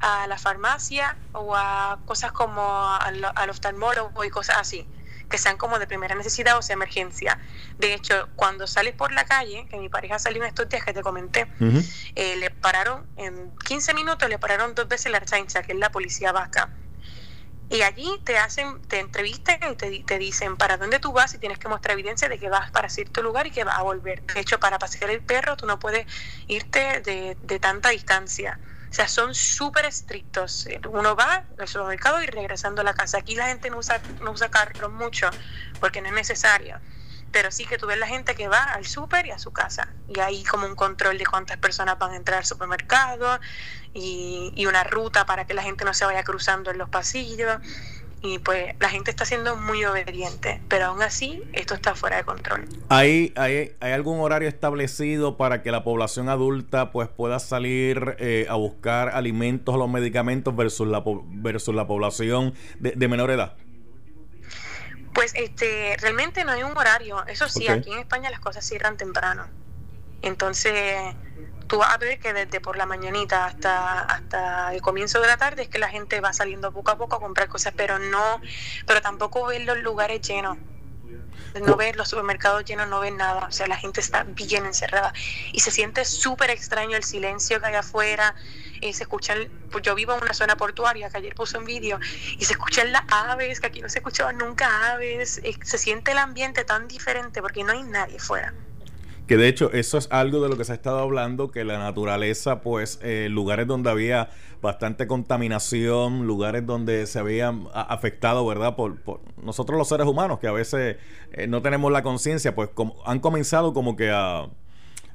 a 0.00 0.26
la 0.26 0.38
farmacia 0.38 1.16
o 1.32 1.54
a 1.54 2.00
cosas 2.06 2.32
como 2.32 2.86
al 2.90 3.50
oftalmólogo 3.50 4.24
y 4.24 4.30
cosas 4.30 4.56
así 4.58 4.86
que 5.28 5.38
sean 5.38 5.56
como 5.56 5.78
de 5.78 5.86
primera 5.86 6.14
necesidad 6.14 6.56
o 6.58 6.62
sea 6.62 6.74
emergencia. 6.74 7.38
De 7.78 7.94
hecho, 7.94 8.28
cuando 8.36 8.66
sales 8.66 8.94
por 8.94 9.12
la 9.12 9.24
calle, 9.24 9.66
que 9.68 9.76
mi 9.78 9.88
pareja 9.88 10.18
salió 10.18 10.42
en 10.42 10.48
estos 10.48 10.68
días 10.68 10.84
que 10.84 10.92
te 10.92 11.02
comenté, 11.02 11.46
eh, 12.14 12.36
le 12.36 12.50
pararon 12.50 13.06
en 13.16 13.50
15 13.64 13.94
minutos, 13.94 14.28
le 14.28 14.38
pararon 14.38 14.74
dos 14.74 14.88
veces 14.88 15.10
la 15.12 15.20
chancha, 15.20 15.62
que 15.62 15.72
es 15.72 15.78
la 15.78 15.90
policía 15.90 16.32
vasca. 16.32 16.70
Y 17.68 17.82
allí 17.82 18.08
te 18.22 18.38
hacen, 18.38 18.80
te 18.82 19.00
entrevistan 19.00 19.58
y 19.72 19.74
te, 19.74 20.04
te, 20.04 20.18
dicen 20.18 20.56
para 20.56 20.76
dónde 20.76 21.00
tú 21.00 21.12
vas 21.12 21.34
y 21.34 21.38
tienes 21.38 21.58
que 21.58 21.66
mostrar 21.66 21.94
evidencia 21.94 22.28
de 22.28 22.38
que 22.38 22.48
vas 22.48 22.70
para 22.70 22.88
cierto 22.88 23.22
lugar 23.22 23.48
y 23.48 23.50
que 23.50 23.64
vas 23.64 23.76
a 23.76 23.82
volver. 23.82 24.22
De 24.22 24.40
hecho, 24.40 24.60
para 24.60 24.78
pasear 24.78 25.10
el 25.10 25.20
perro 25.20 25.56
tú 25.56 25.66
no 25.66 25.80
puedes 25.80 26.06
irte 26.46 27.00
de, 27.00 27.36
de 27.42 27.58
tanta 27.58 27.88
distancia. 27.88 28.60
Sea, 28.96 29.08
son 29.08 29.34
súper 29.34 29.84
estrictos. 29.84 30.66
Uno 30.88 31.14
va 31.14 31.44
al 31.58 31.68
supermercado 31.68 32.22
y 32.22 32.26
regresando 32.28 32.80
a 32.80 32.84
la 32.84 32.94
casa. 32.94 33.18
Aquí 33.18 33.34
la 33.34 33.48
gente 33.48 33.68
no 33.68 33.76
usa, 33.76 34.00
no 34.22 34.30
usa 34.30 34.50
carros 34.50 34.90
mucho 34.90 35.28
porque 35.80 36.00
no 36.00 36.08
es 36.08 36.14
necesario. 36.14 36.78
Pero 37.30 37.50
sí 37.50 37.66
que 37.66 37.76
tú 37.76 37.86
ves 37.86 37.98
la 37.98 38.06
gente 38.06 38.34
que 38.34 38.48
va 38.48 38.62
al 38.62 38.86
súper 38.86 39.26
y 39.26 39.32
a 39.32 39.38
su 39.38 39.52
casa. 39.52 39.92
Y 40.08 40.20
hay 40.20 40.44
como 40.44 40.64
un 40.64 40.74
control 40.74 41.18
de 41.18 41.26
cuántas 41.26 41.58
personas 41.58 41.98
van 41.98 42.12
a 42.12 42.16
entrar 42.16 42.38
al 42.38 42.46
supermercado 42.46 43.38
y, 43.92 44.54
y 44.56 44.64
una 44.64 44.82
ruta 44.82 45.26
para 45.26 45.46
que 45.46 45.52
la 45.52 45.62
gente 45.62 45.84
no 45.84 45.92
se 45.92 46.06
vaya 46.06 46.24
cruzando 46.24 46.70
en 46.70 46.78
los 46.78 46.88
pasillos 46.88 47.60
y 48.26 48.40
pues 48.40 48.74
la 48.80 48.88
gente 48.88 49.10
está 49.10 49.24
siendo 49.24 49.54
muy 49.56 49.84
obediente, 49.84 50.60
pero 50.68 50.86
aún 50.86 51.00
así 51.00 51.44
esto 51.52 51.74
está 51.74 51.94
fuera 51.94 52.16
de 52.16 52.24
control. 52.24 52.68
¿Hay, 52.88 53.32
hay, 53.36 53.72
hay 53.78 53.92
algún 53.92 54.18
horario 54.18 54.48
establecido 54.48 55.36
para 55.36 55.62
que 55.62 55.70
la 55.70 55.84
población 55.84 56.28
adulta 56.28 56.90
pues 56.90 57.08
pueda 57.08 57.38
salir 57.38 58.16
eh, 58.18 58.46
a 58.48 58.56
buscar 58.56 59.10
alimentos 59.10 59.74
o 59.74 59.78
los 59.78 59.88
medicamentos 59.88 60.56
versus 60.56 60.88
la, 60.88 61.04
versus 61.04 61.74
la 61.74 61.86
población 61.86 62.54
de, 62.80 63.08
menor 63.08 63.30
edad? 63.30 63.56
Pues 65.14 65.32
este, 65.36 65.96
realmente 66.00 66.44
no 66.44 66.50
hay 66.50 66.64
un 66.64 66.76
horario. 66.76 67.24
Eso 67.28 67.48
sí, 67.48 67.68
aquí 67.68 67.92
en 67.92 68.00
España 68.00 68.28
las 68.30 68.40
cosas 68.40 68.66
cierran 68.66 68.96
temprano. 68.96 69.46
Entonces, 70.22 71.14
tú 71.66 71.78
vas 71.78 71.94
a 71.94 71.98
ver 71.98 72.18
que 72.18 72.32
desde 72.32 72.60
por 72.60 72.76
la 72.76 72.86
mañanita 72.86 73.46
hasta, 73.46 74.00
hasta 74.02 74.74
el 74.74 74.80
comienzo 74.80 75.20
de 75.20 75.26
la 75.26 75.36
tarde 75.36 75.62
es 75.62 75.68
que 75.68 75.78
la 75.78 75.88
gente 75.88 76.20
va 76.20 76.32
saliendo 76.32 76.72
poco 76.72 76.90
a 76.90 76.98
poco 76.98 77.16
a 77.16 77.20
comprar 77.20 77.48
cosas, 77.48 77.72
pero 77.76 77.98
no, 77.98 78.40
pero 78.86 79.00
tampoco 79.02 79.46
ves 79.46 79.64
los 79.64 79.78
lugares 79.78 80.20
llenos. 80.20 80.58
No 81.60 81.76
ves 81.76 81.96
los 81.96 82.08
supermercados 82.08 82.64
llenos, 82.66 82.86
no 82.88 83.00
ves 83.00 83.14
nada. 83.14 83.46
O 83.46 83.52
sea, 83.52 83.66
la 83.66 83.76
gente 83.76 84.00
está 84.00 84.24
bien 84.24 84.66
encerrada. 84.66 85.14
Y 85.52 85.60
se 85.60 85.70
siente 85.70 86.04
súper 86.04 86.50
extraño 86.50 86.96
el 86.96 87.04
silencio 87.04 87.60
que 87.60 87.66
hay 87.66 87.74
afuera. 87.74 88.34
Y 88.82 88.92
se 88.92 89.04
escuchan, 89.04 89.48
pues 89.70 89.82
yo 89.82 89.94
vivo 89.94 90.14
en 90.14 90.22
una 90.22 90.34
zona 90.34 90.56
portuaria 90.56 91.08
que 91.08 91.16
ayer 91.16 91.34
puso 91.34 91.58
un 91.58 91.64
vídeo 91.64 91.98
y 92.38 92.44
se 92.44 92.52
escuchan 92.52 92.92
las 92.92 93.04
aves, 93.10 93.60
que 93.60 93.68
aquí 93.68 93.80
no 93.80 93.88
se 93.88 94.00
escuchaban 94.00 94.36
nunca 94.36 94.92
aves. 94.92 95.40
Se 95.62 95.78
siente 95.78 96.12
el 96.12 96.18
ambiente 96.18 96.64
tan 96.64 96.88
diferente 96.88 97.40
porque 97.40 97.64
no 97.64 97.72
hay 97.72 97.84
nadie 97.84 98.18
fuera. 98.18 98.52
Que 99.26 99.36
de 99.36 99.48
hecho 99.48 99.72
eso 99.72 99.98
es 99.98 100.08
algo 100.10 100.40
de 100.40 100.48
lo 100.48 100.56
que 100.56 100.64
se 100.64 100.72
ha 100.72 100.74
estado 100.74 100.98
hablando, 100.98 101.50
que 101.50 101.64
la 101.64 101.78
naturaleza, 101.78 102.60
pues 102.60 103.00
eh, 103.02 103.28
lugares 103.30 103.66
donde 103.66 103.90
había 103.90 104.30
bastante 104.62 105.06
contaminación, 105.06 106.26
lugares 106.26 106.64
donde 106.64 107.06
se 107.06 107.18
habían 107.18 107.66
afectado, 107.74 108.46
¿verdad? 108.46 108.76
Por, 108.76 108.98
nosotros 109.42 109.76
los 109.78 109.88
seres 109.88 110.06
humanos, 110.06 110.38
que 110.38 110.46
a 110.46 110.52
veces 110.52 110.96
eh, 111.32 111.46
no 111.48 111.60
tenemos 111.60 111.90
la 111.90 112.02
conciencia, 112.02 112.54
pues 112.54 112.68
como, 112.72 112.96
han 113.04 113.18
comenzado 113.18 113.72
como 113.72 113.96
que 113.96 114.10
a, 114.10 114.48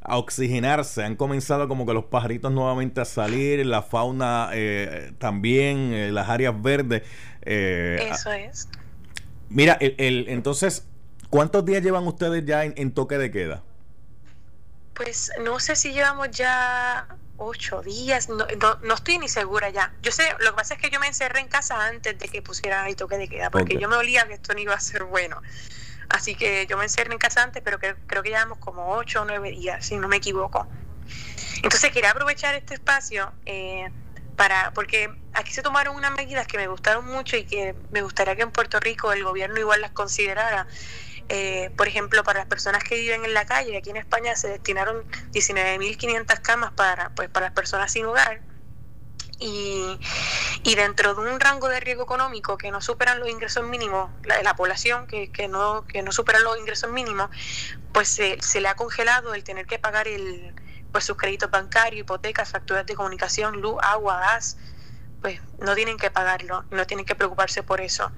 a 0.02 0.18
oxigenarse, 0.18 1.04
han 1.04 1.16
comenzado 1.16 1.68
como 1.68 1.86
que 1.86 1.94
los 1.94 2.06
pajaritos 2.06 2.52
nuevamente 2.52 3.02
a 3.02 3.06
salir, 3.06 3.64
la 3.66 3.84
fauna 3.84 4.50
eh, 4.54 5.14
también, 5.20 5.94
eh, 5.94 6.12
las 6.12 6.28
áreas 6.28 6.60
verdes. 6.60 7.04
Eh, 7.44 8.10
Eso 8.12 8.32
es. 8.32 8.68
Mira, 9.50 9.78
el, 9.80 10.26
entonces, 10.30 10.88
¿cuántos 11.30 11.66
días 11.66 11.84
llevan 11.84 12.08
ustedes 12.08 12.44
ya 12.46 12.66
en, 12.66 12.92
toque 12.92 13.18
de 13.18 13.30
queda? 13.30 13.64
Pues 14.94 15.32
no 15.40 15.60
sé 15.60 15.76
si 15.76 15.94
llevamos 15.94 16.32
ya 16.32 17.08
ocho 17.38 17.82
días, 17.82 18.30
no, 18.30 18.46
no, 18.84 18.94
estoy 18.94 19.18
ni 19.18 19.28
segura 19.28 19.70
ya. 19.70 19.94
Yo 20.02 20.12
sé, 20.12 20.24
lo 20.40 20.52
que 20.52 20.58
pasa 20.58 20.76
es 20.76 20.80
que 20.80 20.90
yo 20.90 21.00
me 21.00 21.08
encerré 21.08 21.40
en 21.40 21.48
casa 21.48 21.88
antes 21.88 22.18
de 22.18 22.30
que 22.30 22.42
pusieran 22.42 22.88
el 22.88 22.96
toque 22.96 23.18
de 23.18 23.28
queda, 23.28 23.50
porque 23.50 23.78
yo 23.78 23.90
me 23.90 23.96
olía 23.96 24.28
que 24.28 24.36
esto 24.36 24.54
no 24.54 24.60
iba 24.60 24.76
a 24.76 24.80
ser 24.80 25.06
bueno. 25.06 25.42
Así 26.10 26.36
que 26.36 26.68
yo 26.68 26.78
me 26.78 26.84
encerré 26.84 27.14
en 27.14 27.20
casa 27.20 27.42
antes, 27.42 27.64
pero 27.64 27.80
que, 27.80 27.96
creo 28.06 28.22
que 28.22 28.30
llevamos 28.30 28.60
como 28.60 28.94
ocho 28.96 29.22
o 29.22 29.26
nueve 29.26 29.52
días, 29.52 29.86
si 29.86 29.98
no 29.98 30.08
me 30.08 30.18
equivoco. 30.18 30.68
Entonces 31.64 31.92
quería 31.92 32.12
aprovechar 32.12 32.54
este 32.54 32.76
espacio 32.76 33.32
eh, 33.46 33.90
para, 34.36 34.72
porque 34.74 35.10
aquí 35.34 35.54
se 35.54 35.62
tomaron 35.62 35.96
unas 35.96 36.12
medidas 36.12 36.48
que 36.48 36.58
me 36.58 36.68
gustaron 36.68 37.06
mucho 37.06 37.38
y 37.38 37.46
que 37.46 37.76
me 37.92 38.02
gustaría 38.02 38.36
que 38.36 38.42
en 38.42 38.52
Puerto 38.52 38.80
Rico 38.80 39.12
el 39.14 39.24
gobierno 39.24 39.60
igual 39.60 39.82
las 39.82 39.92
considerara. 39.92 40.68
Eh, 41.30 41.72
por 41.78 41.88
ejemplo, 41.88 42.24
para 42.24 42.40
las 42.40 42.48
personas 42.48 42.84
que 42.84 42.96
viven 42.96 43.24
en 43.26 43.34
la 43.34 43.46
calle, 43.46 43.78
aquí 43.78 43.90
en 43.90 43.98
España 43.98 44.36
se 44.36 44.50
destinaron 44.50 45.04
19.500 45.32 46.40
camas 46.42 46.72
para, 46.74 47.10
pues, 47.16 47.30
para 47.30 47.48
las 47.48 47.56
personas 47.56 47.92
sin 47.92 48.06
hogar 48.06 48.42
y, 49.42 50.00
y, 50.64 50.76
dentro 50.76 51.16
de 51.16 51.32
un 51.32 51.40
rango 51.40 51.68
de 51.68 51.80
riesgo 51.80 52.04
económico 52.04 52.58
que 52.58 52.70
no 52.70 52.80
superan 52.80 53.20
los 53.20 53.28
ingresos 53.28 53.66
mínimos, 53.66 54.12
la, 54.24 54.42
la 54.44 54.56
población 54.56 55.08
que, 55.08 55.32
que, 55.32 55.48
no, 55.48 55.84
que 55.88 56.04
no 56.04 56.12
superan 56.12 56.44
los 56.44 56.60
ingresos 56.60 56.92
mínimos, 56.92 57.30
pues 57.92 58.08
se, 58.08 58.40
se 58.42 58.62
le 58.62 58.68
ha 58.68 58.76
congelado 58.76 59.34
el 59.34 59.44
tener 59.44 59.66
que 59.66 59.80
pagar 59.80 60.08
el, 60.08 60.54
pues 60.92 61.06
sus 61.06 61.18
créditos 61.18 61.50
bancarios, 61.50 62.02
hipotecas, 62.02 62.50
facturas 62.50 62.86
de 62.86 62.94
comunicación, 62.94 63.62
luz, 63.62 63.78
agua, 63.82 64.20
gas, 64.20 64.58
pues 65.22 65.42
no 65.60 65.74
tienen 65.74 65.98
que 65.98 66.12
pagarlo, 66.12 66.64
no 66.70 66.86
tienen 66.86 67.06
que 67.06 67.16
preocuparse 67.16 67.64
por 67.64 67.82
eso. 67.82 68.12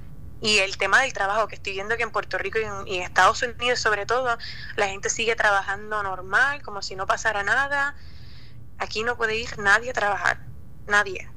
Y 0.44 0.60
el 0.60 0.78
tema 0.78 1.02
del 1.02 1.14
trabajo, 1.14 1.48
que 1.48 1.56
estoy 1.56 1.74
viendo 1.74 1.98
que 1.98 2.04
en 2.04 2.12
Puerto 2.12 2.38
Rico 2.38 2.60
y 2.60 2.64
en, 2.64 2.88
y 2.88 2.98
en 2.98 3.04
Estados 3.04 3.42
Unidos 3.42 3.80
sobre 3.80 4.06
todo, 4.06 4.38
la 4.76 4.88
gente 4.88 5.10
sigue 5.10 5.36
trabajando 5.36 6.04
normal, 6.04 6.62
como 6.62 6.84
si 6.84 6.96
no 6.96 7.08
pasara 7.08 7.42
nada. 7.42 7.96
Aquí 8.78 9.04
no 9.04 9.18
puede 9.18 9.38
ir 9.38 9.58
nadie 9.58 9.90
a 9.90 9.94
trabajar 9.94 10.40
nadie. 10.86 11.30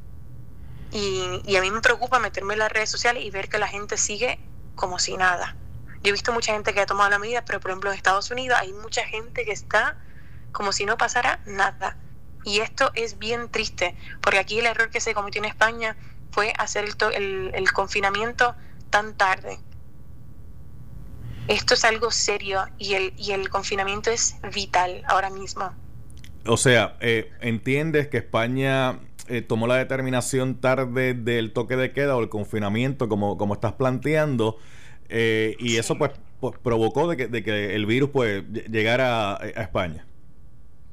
Y, 0.93 1.57
a 1.57 1.61
mí 1.61 1.71
me 1.71 1.81
preocupa 1.81 2.19
meterme 2.19 2.55
en 2.55 2.61
las 2.61 2.73
redes 2.73 2.91
sociales 2.91 3.25
y 3.25 3.31
ver 3.31 3.49
que 3.49 3.59
la 3.59 3.69
gente 3.69 3.97
sigue 3.97 4.39
como 4.75 4.99
si 4.99 5.17
nada. 5.17 5.57
Yo 6.03 6.11
he 6.11 6.13
visto 6.13 6.33
mucha 6.33 6.53
gente 6.53 6.75
que 6.75 6.81
ha 6.81 6.87
tomado 6.87 7.11
la 7.11 7.19
medida, 7.19 7.45
pero 7.45 7.61
por 7.61 7.71
ejemplo 7.71 7.91
en 7.91 7.97
Estados 7.97 8.31
Unidos 8.31 8.59
hay 8.61 8.73
mucha 8.73 9.05
gente 9.05 9.45
que 9.45 9.53
está 9.53 9.97
como 10.53 10.73
si 10.73 10.87
no 10.87 10.97
pasara 10.97 11.41
nada. 11.47 11.97
Y 12.45 12.61
esto 12.61 12.93
es 12.95 13.19
bien 13.19 13.51
triste, 13.51 13.97
porque 14.23 14.39
aquí 14.39 14.59
el 14.61 14.67
error 14.67 14.91
que 14.91 15.01
se 15.01 15.15
cometió 15.15 15.41
en 15.41 15.47
España 15.47 15.97
fue 16.31 16.53
hacer 16.59 16.85
el, 17.15 17.51
el, 17.55 17.73
confinamiento 17.73 18.55
tan 18.97 19.15
tarde. 19.15 19.59
Esto 21.49 21.75
es 21.75 21.85
algo 21.85 22.11
serio 22.11 22.65
y 22.79 22.95
el, 22.95 23.13
y 23.19 23.33
el 23.33 23.51
confinamiento 23.51 24.11
es 24.11 24.37
vital 24.55 25.03
ahora 25.07 25.29
mismo. 25.29 25.71
O 26.47 26.57
sea, 26.57 26.97
eh, 27.01 27.31
¿entiendes 27.43 28.09
que 28.09 28.17
España 28.17 29.01
eh, 29.29 29.43
tomó 29.43 29.67
la 29.67 29.77
determinación 29.77 30.63
tarde 30.63 31.13
del 31.13 31.53
toque 31.53 31.77
de 31.77 31.93
queda 31.93 32.17
o 32.17 32.21
el 32.21 32.31
confinamiento, 32.31 33.07
como, 33.07 33.37
como 33.37 33.53
estás 33.53 33.73
planteando, 33.75 34.59
eh, 35.11 35.57
y 35.59 35.77
eso 35.77 35.99
pues, 35.99 36.13
pues, 36.41 36.59
provocó 36.63 37.07
de 37.07 37.19
que, 37.19 37.27
de 37.29 37.45
que, 37.45 37.75
el 37.75 37.85
virus 37.85 38.09
pues 38.11 38.45
llegara 38.49 39.35
a, 39.35 39.47
España. 39.61 40.07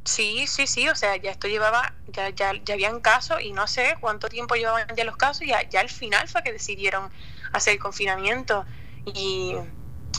Sí, 0.04 0.46
sí, 0.48 0.68
sí, 0.68 0.90
o 0.90 0.96
sea, 0.96 1.16
ya 1.16 1.32
esto 1.32 1.48
llevaba, 1.48 1.94
ya, 2.08 2.32
ya, 2.32 2.52
ya 2.66 2.74
habían 2.74 3.00
casos 3.00 3.42
y 3.42 3.54
no 3.54 3.66
sé 3.68 3.96
cuánto 4.02 4.28
tiempo 4.28 4.56
llevaban 4.56 4.88
ya 4.98 5.06
los 5.06 5.16
casos 5.16 5.44
y 5.44 5.48
ya, 5.48 5.64
ya 5.70 5.80
al 5.80 5.90
final 5.90 6.28
fue 6.28 6.44
que 6.44 6.52
decidieron 6.52 7.10
hacer 7.54 7.74
el 7.74 7.80
confinamiento 7.80 8.66
y, 9.06 9.56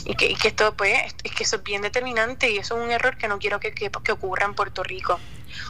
y, 0.05 0.15
que, 0.15 0.35
esto 0.47 0.75
pues 0.75 1.13
es 1.23 1.31
que 1.31 1.43
eso 1.43 1.57
es 1.57 1.63
bien 1.63 1.81
determinante 1.81 2.49
y 2.49 2.57
eso 2.57 2.77
es 2.77 2.83
un 2.83 2.91
error 2.91 3.17
que 3.17 3.27
no 3.27 3.37
quiero 3.39 3.59
que 3.59 4.11
ocurra 4.11 4.45
en 4.45 4.55
Puerto 4.55 4.83
Rico. 4.83 5.19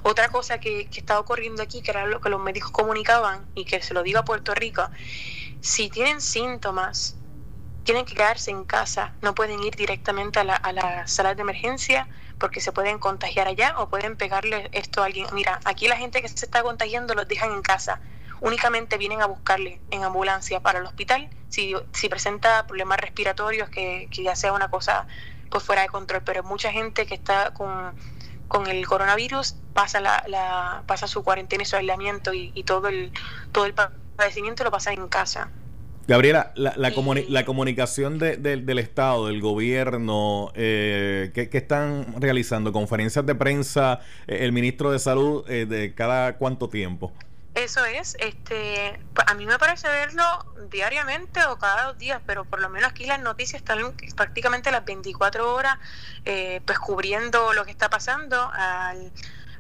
Otra 0.04 0.30
cosa 0.30 0.60
que, 0.60 0.88
que 0.88 1.00
está 1.00 1.20
ocurriendo 1.20 1.62
aquí, 1.62 1.82
que 1.82 1.92
era 1.92 2.06
lo 2.06 2.22
que 2.22 2.30
los 2.30 2.42
médicos 2.42 2.72
comunicaban 2.72 3.46
y 3.56 3.66
que 3.66 3.82
se 3.82 3.94
lo 3.94 4.04
digo 4.04 4.20
a 4.20 4.26
Puerto 4.26 4.54
Rico, 4.56 4.88
si 5.62 5.90
tienen 5.90 6.22
síntomas, 6.22 7.16
tienen 7.84 8.06
que 8.06 8.16
quedarse 8.16 8.52
en 8.52 8.64
casa, 8.66 9.14
no 9.22 9.36
pueden 9.36 9.62
ir 9.64 9.76
directamente 9.76 10.40
a 10.40 10.44
la, 10.44 10.56
a 10.56 10.72
la 10.74 11.08
sala 11.08 11.36
de 11.36 11.42
emergencia 11.42 12.08
porque 12.40 12.60
se 12.60 12.72
pueden 12.72 13.00
contagiar 13.00 13.48
allá 13.48 13.76
o 13.78 13.90
pueden 13.90 14.18
pegarle 14.18 14.70
esto 14.72 15.02
a 15.02 15.06
alguien. 15.06 15.28
Mira, 15.34 15.60
aquí 15.66 15.88
la 15.88 15.98
gente 15.98 16.22
que 16.22 16.28
se 16.28 16.46
está 16.46 16.64
contagiando 16.64 17.14
los 17.14 17.28
dejan 17.28 17.52
en 17.52 17.62
casa, 17.62 18.02
únicamente 18.42 18.98
vienen 18.98 19.22
a 19.22 19.26
buscarle 19.26 19.80
en 19.92 20.04
ambulancia 20.04 20.60
para 20.60 20.80
el 20.80 20.86
hospital 20.86 21.30
si, 21.50 21.74
si 21.94 22.10
presenta 22.10 22.66
problemas 22.68 23.00
respiratorios, 23.00 23.70
que, 23.70 24.08
que 24.12 24.24
ya 24.24 24.36
sea 24.36 24.54
una 24.54 24.70
cosa 24.70 25.08
pues 25.50 25.64
fuera 25.64 25.84
de 25.84 25.90
control, 25.90 26.22
pero 26.26 26.44
mucha 26.44 26.72
gente 26.72 27.06
que 27.06 27.14
está 27.14 27.54
con 27.54 27.94
con 28.48 28.68
el 28.68 28.86
coronavirus 28.86 29.56
pasa 29.74 30.00
la, 30.00 30.24
la 30.28 30.84
pasa 30.88 31.08
su 31.08 31.24
cuarentena 31.24 31.64
y 31.64 31.66
su 31.66 31.76
aislamiento 31.76 32.34
y, 32.34 32.52
todo 32.64 32.88
el 32.88 33.12
todo 33.52 33.66
el 33.66 33.74
padecimiento 34.16 34.64
lo 34.64 34.72
pasa 34.72 34.94
en 34.94 35.08
casa. 35.08 35.50
Gabriela, 36.08 36.52
la, 36.56 36.74
la, 36.78 36.94
la 37.30 37.46
comunicación 37.46 38.20
del 38.20 38.80
Estado, 38.80 39.26
del 39.26 39.42
gobierno, 39.42 40.52
eh, 40.54 41.32
¿qué, 41.34 41.50
están 41.52 42.22
realizando? 42.22 42.72
¿Conferencias 42.72 43.26
de 43.26 43.34
prensa 43.34 44.02
eh, 44.28 44.38
el 44.42 44.52
ministro 44.52 44.92
de 44.92 45.00
Salud 45.00 45.44
eh, 45.50 45.66
de 45.66 45.96
cada 45.96 46.38
cuánto 46.38 46.70
tiempo? 46.70 47.12
Eso 47.56 47.86
es, 47.86 48.18
este, 48.20 49.00
a 49.26 49.34
mí 49.34 49.46
me 49.46 49.58
parece 49.58 49.88
verlo 49.88 50.24
diariamente 50.70 51.40
o 51.46 51.58
cada 51.58 51.86
dos 51.86 51.98
días, 51.98 52.22
pero 52.26 52.44
por 52.44 52.60
lo 52.60 52.70
menos 52.70 52.92
aquí 52.92 53.06
las 53.06 53.22
noticias 53.22 53.62
están 53.62 53.96
prácticamente 54.18 54.72
las 54.72 54.84
24 54.84 55.54
horas, 55.54 55.78
eh, 56.26 56.60
pues 56.66 56.78
cubriendo 56.80 57.54
lo 57.54 57.64
que 57.64 57.72
está 57.72 57.90
pasando. 57.90 58.52
Al, 58.54 59.10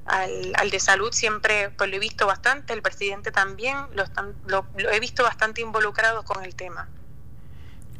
al, 0.05 0.69
de 0.69 0.79
salud 0.79 1.11
siempre 1.11 1.69
pues 1.69 1.89
lo 1.89 1.95
he 1.95 1.99
visto 1.99 2.27
bastante, 2.27 2.73
el 2.73 2.81
presidente 2.81 3.31
también, 3.31 3.77
lo, 3.93 4.03
están, 4.03 4.33
lo, 4.45 4.65
he 4.77 4.99
visto 4.99 5.23
bastante 5.23 5.61
involucrado 5.61 6.23
con 6.23 6.43
el 6.43 6.53
tema. 6.53 6.89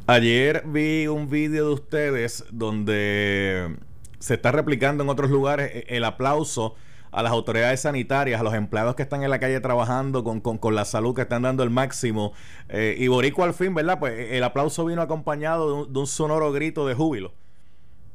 Ayer 0.06 0.62
vi 0.66 1.08
un 1.08 1.30
vídeo 1.30 1.68
de 1.68 1.74
ustedes 1.74 2.44
donde 2.50 3.76
se 4.18 4.34
está 4.34 4.52
replicando 4.52 5.02
en 5.02 5.08
otros 5.08 5.30
lugares 5.30 5.70
e, 5.72 5.96
el 5.96 6.04
aplauso 6.04 6.76
a 7.16 7.22
las 7.22 7.32
autoridades 7.32 7.80
sanitarias, 7.80 8.38
a 8.38 8.44
los 8.44 8.52
empleados 8.52 8.94
que 8.94 9.02
están 9.02 9.22
en 9.22 9.30
la 9.30 9.40
calle 9.40 9.58
trabajando 9.60 10.22
con, 10.22 10.42
con, 10.42 10.74
la 10.74 10.84
salud, 10.84 11.16
que 11.16 11.22
están 11.22 11.40
dando 11.40 11.62
el 11.62 11.70
máximo. 11.70 12.34
Eh, 12.68 12.94
y 12.98 13.08
Borico 13.08 13.42
al 13.42 13.54
fin, 13.54 13.74
¿verdad? 13.74 13.98
Pues 13.98 14.32
el 14.32 14.44
aplauso 14.44 14.84
vino 14.84 15.00
acompañado 15.00 15.86
de 15.86 15.98
un, 15.98 16.06
sonoro 16.06 16.52
grito 16.52 16.86
de 16.86 16.94
júbilo. 16.94 17.32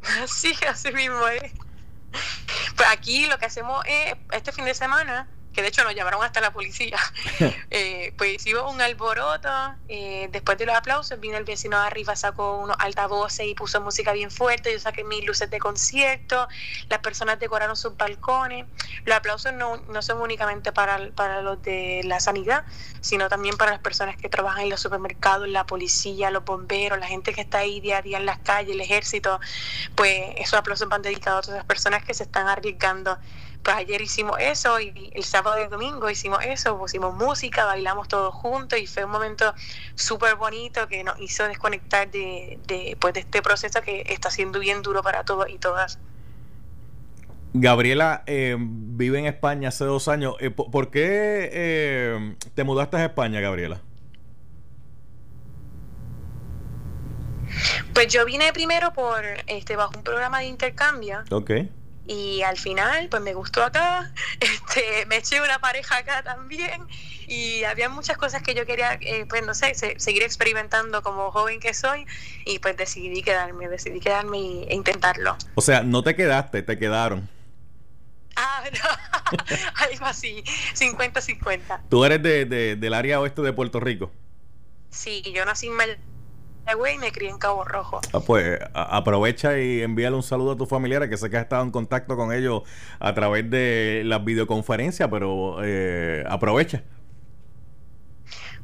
Sí, 0.28 0.54
así 0.70 0.94
mismo 0.94 1.28
es. 1.30 1.52
Pues 2.76 2.88
aquí 2.92 3.26
lo 3.26 3.40
que 3.40 3.46
hacemos 3.46 3.84
es, 3.88 4.14
este 4.34 4.52
fin 4.52 4.66
de 4.66 4.76
semana, 4.76 5.28
que 5.54 5.62
de 5.62 5.68
hecho 5.68 5.84
nos 5.84 5.94
llamaron 5.94 6.24
hasta 6.24 6.42
la 6.42 6.52
policía. 6.52 6.98
eh, 7.70 8.14
pues 8.18 8.36
hicimos 8.36 8.72
un 8.72 8.82
alboroto, 8.82 9.50
eh, 9.88 10.30
después 10.32 10.58
de 10.58 10.66
los 10.66 10.76
aplausos 10.76 11.20
vino 11.20 11.38
el 11.38 11.44
vecino 11.44 11.80
de 11.80 11.88
arriba, 11.88 12.16
sacó 12.16 12.58
unos 12.58 12.76
altavoces 12.80 13.46
y 13.46 13.56
puso 13.56 13.82
música 13.82 14.14
bien 14.14 14.32
fuerte, 14.32 14.72
yo 14.72 14.80
saqué 14.80 15.04
mis 15.04 15.26
luces 15.26 15.50
de 15.50 15.60
concierto, 15.60 16.48
las 16.90 17.00
personas 17.00 17.40
decoraron 17.40 17.76
sus 17.76 17.98
balcones, 17.98 18.66
los 19.06 19.16
aplausos 19.16 19.54
no, 19.54 19.78
no 19.90 20.02
son 20.02 20.22
únicamente 20.22 20.72
para, 20.72 21.12
para 21.12 21.42
los 21.42 21.62
de 21.62 22.02
la 22.06 22.20
sanidad, 22.20 22.66
sino 23.02 23.28
también 23.28 23.58
para 23.58 23.72
las 23.72 23.82
personas 23.82 24.16
que 24.16 24.30
trabajan 24.30 24.64
en 24.64 24.70
los 24.70 24.80
supermercados, 24.80 25.48
la 25.50 25.66
policía, 25.66 26.32
los 26.32 26.46
bomberos, 26.46 27.00
la 27.00 27.08
gente 27.08 27.34
que 27.34 27.42
está 27.42 27.60
ahí 27.60 27.80
día 27.82 27.98
a 27.98 28.02
día 28.02 28.18
en 28.18 28.26
las 28.26 28.40
calles, 28.40 28.74
el 28.74 28.82
ejército, 28.82 29.40
pues 29.96 30.34
esos 30.38 30.54
aplausos 30.54 30.88
van 30.88 31.02
dedicados 31.02 31.40
a 31.40 31.42
todas 31.42 31.56
esas 31.58 31.66
personas 31.66 32.04
que 32.04 32.14
se 32.14 32.24
están 32.24 32.48
arriesgando 32.48 33.18
pues 33.64 33.76
ayer 33.76 34.02
hicimos 34.02 34.38
eso 34.40 34.80
y 34.80 35.12
el 35.14 35.24
sábado 35.24 35.60
y 35.60 35.64
el 35.64 35.70
domingo 35.70 36.10
hicimos 36.10 36.40
eso, 36.44 36.78
pusimos 36.78 37.14
música, 37.16 37.66
bailamos 37.66 38.08
todos 38.08 38.34
juntos 38.34 38.80
y 38.80 38.88
fue 38.88 39.06
un 39.06 39.12
momento 39.12 39.54
súper 39.96 40.36
bonito 40.36 40.88
que 40.88 41.04
nos 41.04 41.20
hizo 41.20 41.48
desconectar 41.48 42.10
de, 42.10 42.60
de, 42.68 42.98
pues, 43.00 43.14
de 43.14 43.22
este 43.22 43.42
proceso 43.42 43.82
que 43.82 44.04
está 44.08 44.32
siendo 44.32 44.60
bien 44.60 44.82
duro 44.82 45.04
para 45.04 45.24
todos 45.24 45.50
y 45.50 45.58
todas. 45.58 46.00
Gabriela 47.54 48.24
eh, 48.28 48.56
vive 48.60 49.20
en 49.20 49.26
España 49.26 49.70
hace 49.70 49.84
dos 49.84 50.08
años. 50.08 50.36
Eh, 50.40 50.50
¿Por 50.50 50.90
qué 50.90 51.50
eh, 51.52 52.36
te 52.56 52.64
mudaste 52.64 52.98
a 52.98 53.06
España, 53.06 53.42
Gabriela? 53.42 53.82
Pues 57.94 58.08
yo 58.08 58.26
vine 58.26 58.54
primero 58.54 58.94
por 58.94 59.24
este 59.48 59.76
bajo 59.76 59.92
un 59.98 60.04
programa 60.04 60.40
de 60.40 60.46
intercambio. 60.46 61.24
Ok 61.30 61.52
y 62.12 62.42
al 62.44 62.58
final 62.58 63.08
pues 63.10 63.22
me 63.22 63.34
gustó 63.34 63.64
acá, 63.64 64.12
este, 64.40 65.06
me 65.06 65.18
eché 65.18 65.42
una 65.42 65.60
pareja 65.60 65.98
acá 65.98 66.24
también 66.24 66.86
y 67.28 67.64
había 67.64 67.88
muchas 67.88 68.18
cosas 68.18 68.44
que 68.44 68.54
yo 68.54 68.66
quería, 68.66 68.98
eh, 69.00 69.26
pues 69.30 69.46
no 69.46 69.54
sé, 69.54 69.74
seguir 69.76 70.24
experimentando 70.24 71.02
como 71.02 71.32
joven 71.32 71.62
que 71.62 71.74
soy 71.74 72.06
y 72.46 72.60
pues 72.60 72.76
decidí 72.76 73.22
quedarme, 73.24 73.70
decidí 73.70 74.02
quedarme 74.02 74.38
e 74.68 74.76
intentarlo. 74.76 75.38
O 75.56 75.62
sea, 75.62 75.84
no 75.84 76.04
te 76.04 76.16
quedaste, 76.16 76.62
te 76.64 76.78
quedaron. 76.78 77.30
Algo 79.92 80.06
así, 80.06 80.44
50-50. 80.76 81.84
¿Tú 81.90 82.04
eres 82.04 82.22
de, 82.22 82.76
del 82.76 82.94
área 82.94 83.22
oeste 83.22 83.42
de 83.42 83.54
Puerto 83.54 83.80
Rico? 83.80 84.12
Sí, 84.90 85.22
yo 85.34 85.46
nací 85.46 85.68
en 85.68 85.78
Mayagüez 86.66 86.96
y 86.96 86.98
me 87.00 87.12
crié 87.12 87.30
en 87.30 87.38
Cabo 87.38 87.64
Rojo. 87.64 88.02
Ah, 88.14 88.20
pues 88.20 88.60
aprovecha 88.74 89.60
y 89.60 89.82
envíale 89.82 90.16
un 90.16 90.24
saludo 90.24 90.52
a 90.52 90.58
tus 90.58 90.70
familiares, 90.70 91.10
que 91.10 91.18
sé 91.18 91.30
que 91.30 91.38
has 91.38 91.44
estado 91.44 91.64
en 91.64 91.72
contacto 91.72 92.16
con 92.16 92.34
ellos 92.34 92.64
a 93.00 93.14
través 93.14 93.50
de 93.50 94.04
las 94.06 94.24
videoconferencias, 94.24 95.10
pero 95.10 95.58
eh, 95.64 96.24
aprovecha. 96.28 96.84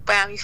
Pues 0.06 0.18
a 0.18 0.28
mi 0.28 0.38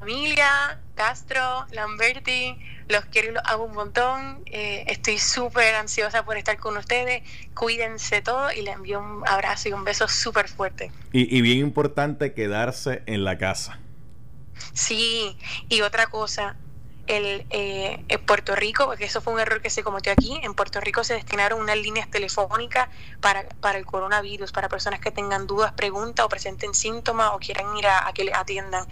familia, 0.00 0.80
Castro, 0.94 1.66
Lamberti, 1.70 2.58
los 2.88 3.04
quiero 3.04 3.30
y 3.30 3.34
los 3.34 3.42
amo 3.46 3.64
un 3.64 3.74
montón. 3.74 4.42
Eh, 4.46 4.84
estoy 4.88 5.18
súper 5.18 5.76
ansiosa 5.76 6.24
por 6.24 6.36
estar 6.36 6.56
con 6.56 6.76
ustedes. 6.76 7.22
Cuídense 7.54 8.20
todo 8.20 8.50
y 8.52 8.62
les 8.62 8.74
envío 8.74 8.98
un 9.00 9.22
abrazo 9.28 9.68
y 9.68 9.72
un 9.72 9.84
beso 9.84 10.08
súper 10.08 10.48
fuerte. 10.48 10.90
Y, 11.12 11.36
y 11.36 11.40
bien 11.42 11.58
importante 11.58 12.34
quedarse 12.34 13.02
en 13.06 13.24
la 13.24 13.38
casa. 13.38 13.78
Sí, 14.72 15.36
y 15.68 15.80
otra 15.82 16.08
cosa, 16.08 16.56
el, 17.10 17.46
eh, 17.50 18.18
Puerto 18.26 18.54
Rico, 18.54 18.86
porque 18.86 19.04
eso 19.04 19.20
fue 19.20 19.32
un 19.32 19.40
error 19.40 19.60
que 19.60 19.70
se 19.70 19.82
cometió 19.82 20.12
aquí, 20.12 20.38
en 20.42 20.54
Puerto 20.54 20.80
Rico 20.80 21.02
se 21.02 21.14
destinaron 21.14 21.60
unas 21.60 21.76
líneas 21.76 22.08
telefónicas 22.08 22.88
para, 23.20 23.48
para 23.60 23.78
el 23.78 23.86
coronavirus, 23.86 24.52
para 24.52 24.68
personas 24.68 25.00
que 25.00 25.10
tengan 25.10 25.46
dudas, 25.46 25.72
preguntas 25.72 26.24
o 26.24 26.28
presenten 26.28 26.74
síntomas 26.74 27.32
o 27.34 27.38
quieran 27.38 27.76
ir 27.76 27.86
a, 27.86 28.10
que 28.14 28.24
les 28.24 28.34
atiendan. 28.34 28.86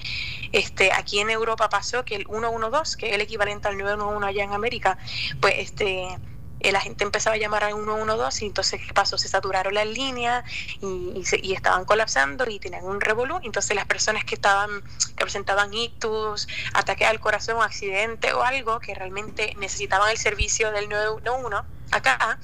Este, 0.52 0.92
aquí 0.92 1.20
en 1.20 1.30
Europa 1.30 1.68
pasó 1.68 2.04
que 2.04 2.16
el 2.16 2.26
112, 2.26 2.96
que 2.98 3.08
es 3.08 3.14
el 3.14 3.20
equivalente 3.20 3.68
al 3.68 3.78
911 3.78 4.26
allá 4.26 4.44
en 4.44 4.52
América, 4.52 4.98
pues 5.40 5.54
este 5.58 6.18
la 6.61 6.81
gente 6.81 7.05
empezaba 7.05 7.37
a 7.37 7.38
llamar 7.38 7.65
al 7.65 7.75
112 7.75 8.45
y 8.45 8.49
entonces 8.49 8.81
¿qué 8.85 8.93
pasó? 8.93 9.19
Se 9.19 9.29
saturaron 9.29 9.75
las 9.75 9.87
líneas 9.87 10.45
y, 10.81 11.23
y, 11.43 11.53
estaban 11.53 11.85
colapsando 11.85 12.49
y 12.49 12.59
tenían 12.59 12.85
un 12.85 13.00
revolú. 13.00 13.38
Entonces 13.43 13.75
las 13.77 13.87
personas 13.87 14.25
que 14.25 14.35
estaban 14.35 14.83
que 15.17 15.25
presentaban 15.25 15.73
ictus, 15.73 16.49
ataque 16.75 17.05
al 17.07 17.21
corazón, 17.21 17.62
accidente 17.62 18.33
o 18.33 18.43
algo 18.43 18.81
que 18.81 18.95
realmente 18.95 19.55
necesitaban 19.59 20.11
el 20.11 20.19
servicio 20.19 20.73
del 20.73 20.88
911 20.88 21.77
acá, 21.90 22.38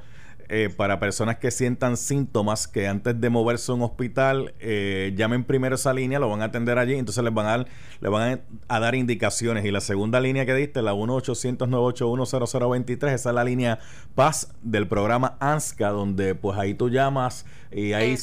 eh, 0.51 0.73
para 0.75 0.99
personas 0.99 1.37
que 1.37 1.51
sientan 1.51 1.95
síntomas 1.95 2.67
que 2.67 2.87
antes 2.87 3.21
de 3.21 3.29
moverse 3.29 3.71
a 3.71 3.75
un 3.75 3.83
hospital 3.83 4.55
eh, 4.59 5.13
llamen 5.15 5.43
primero 5.43 5.75
esa 5.75 5.93
línea, 5.93 6.17
lo 6.17 6.27
van 6.27 6.41
a 6.41 6.45
atender 6.45 6.79
allí, 6.79 6.95
entonces 6.95 7.23
les 7.23 7.31
van 7.31 7.45
a 7.45 7.49
dar, 7.49 7.67
les 8.01 8.11
van 8.11 8.41
a, 8.67 8.79
dar 8.79 8.95
indicaciones. 8.95 9.63
Y 9.63 9.69
la 9.69 9.79
segunda 9.79 10.19
línea 10.19 10.47
que 10.47 10.55
diste, 10.55 10.81
la 10.81 10.95
1-800-981-0023, 10.95 13.13
esa 13.13 13.29
es 13.29 13.35
la 13.35 13.43
línea 13.43 13.77
Paz 14.15 14.51
del 14.63 14.87
programa 14.87 15.37
ANSCA, 15.39 15.89
donde 15.89 16.33
pues 16.33 16.57
ahí 16.57 16.73
tú 16.73 16.89
llamas 16.89 17.45
y 17.71 17.93
hay, 17.93 18.17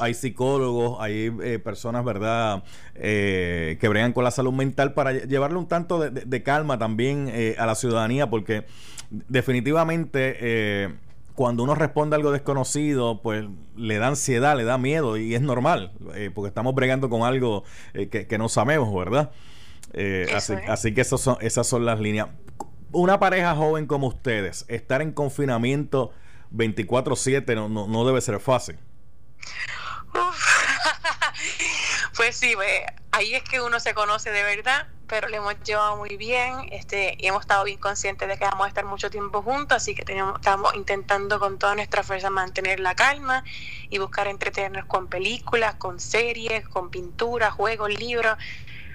hay 0.00 0.14
psicólogos, 0.14 0.96
hay 0.98 1.30
eh, 1.42 1.58
personas, 1.58 2.06
¿verdad?, 2.06 2.62
que 2.94 3.86
bregan 3.86 4.14
con 4.14 4.24
la 4.24 4.30
salud 4.30 4.54
mental 4.54 4.94
para 4.94 5.12
llevarle 5.12 5.58
un 5.58 5.68
tanto 5.68 6.00
de, 6.00 6.08
de 6.08 6.42
calma 6.42 6.78
también 6.78 7.30
a 7.58 7.66
la 7.66 7.74
ciudadanía, 7.74 8.30
porque 8.30 8.64
definitivamente 9.28 10.96
cuando 11.36 11.62
uno 11.62 11.74
responde 11.74 12.16
algo 12.16 12.32
desconocido, 12.32 13.20
pues 13.22 13.44
le 13.76 13.98
da 13.98 14.08
ansiedad, 14.08 14.56
le 14.56 14.64
da 14.64 14.78
miedo 14.78 15.18
y 15.18 15.34
es 15.34 15.42
normal, 15.42 15.92
eh, 16.14 16.30
porque 16.34 16.48
estamos 16.48 16.74
bregando 16.74 17.10
con 17.10 17.22
algo 17.22 17.62
eh, 17.92 18.08
que, 18.08 18.38
no 18.38 18.48
sabemos, 18.48 18.92
¿verdad? 18.94 19.30
Eh, 19.92 20.26
así, 20.68 20.94
que 20.94 21.04
son, 21.04 21.36
esas 21.42 21.66
son 21.66 21.84
las 21.84 22.00
líneas. 22.00 22.28
Una 22.90 23.20
pareja 23.20 23.54
joven 23.54 23.86
como 23.86 24.08
ustedes, 24.08 24.64
estar 24.68 25.02
en 25.02 25.12
confinamiento 25.12 26.10
24/7 26.54 27.54
no, 27.54 27.68
no, 27.68 27.86
no 27.86 28.06
debe 28.06 28.20
ser 28.22 28.40
fácil. 28.40 28.78
Pues 32.16 32.36
sí, 32.36 32.54
pues, 32.54 32.82
ahí 33.12 33.34
es 33.34 33.42
que 33.42 33.60
uno 33.60 33.80
se 33.80 33.94
conoce 33.94 34.30
de 34.30 34.42
verdad 34.42 34.86
pero 35.06 35.28
le 35.28 35.36
hemos 35.36 35.54
llevado 35.62 35.96
muy 35.96 36.16
bien 36.16 36.68
este, 36.72 37.16
y 37.18 37.26
hemos 37.26 37.42
estado 37.42 37.64
bien 37.64 37.78
conscientes 37.78 38.28
de 38.28 38.36
que 38.36 38.44
vamos 38.44 38.66
a 38.66 38.68
estar 38.68 38.84
mucho 38.84 39.10
tiempo 39.10 39.42
juntos, 39.42 39.76
así 39.76 39.94
que 39.94 40.04
tenemos, 40.04 40.36
estamos 40.36 40.74
intentando 40.74 41.38
con 41.38 41.58
toda 41.58 41.74
nuestra 41.74 42.02
fuerza 42.02 42.30
mantener 42.30 42.80
la 42.80 42.94
calma 42.94 43.44
y 43.88 43.98
buscar 43.98 44.26
entretenernos 44.26 44.86
con 44.86 45.08
películas, 45.08 45.76
con 45.76 46.00
series, 46.00 46.68
con 46.68 46.90
pinturas, 46.90 47.54
juegos, 47.54 47.90
libros. 47.98 48.36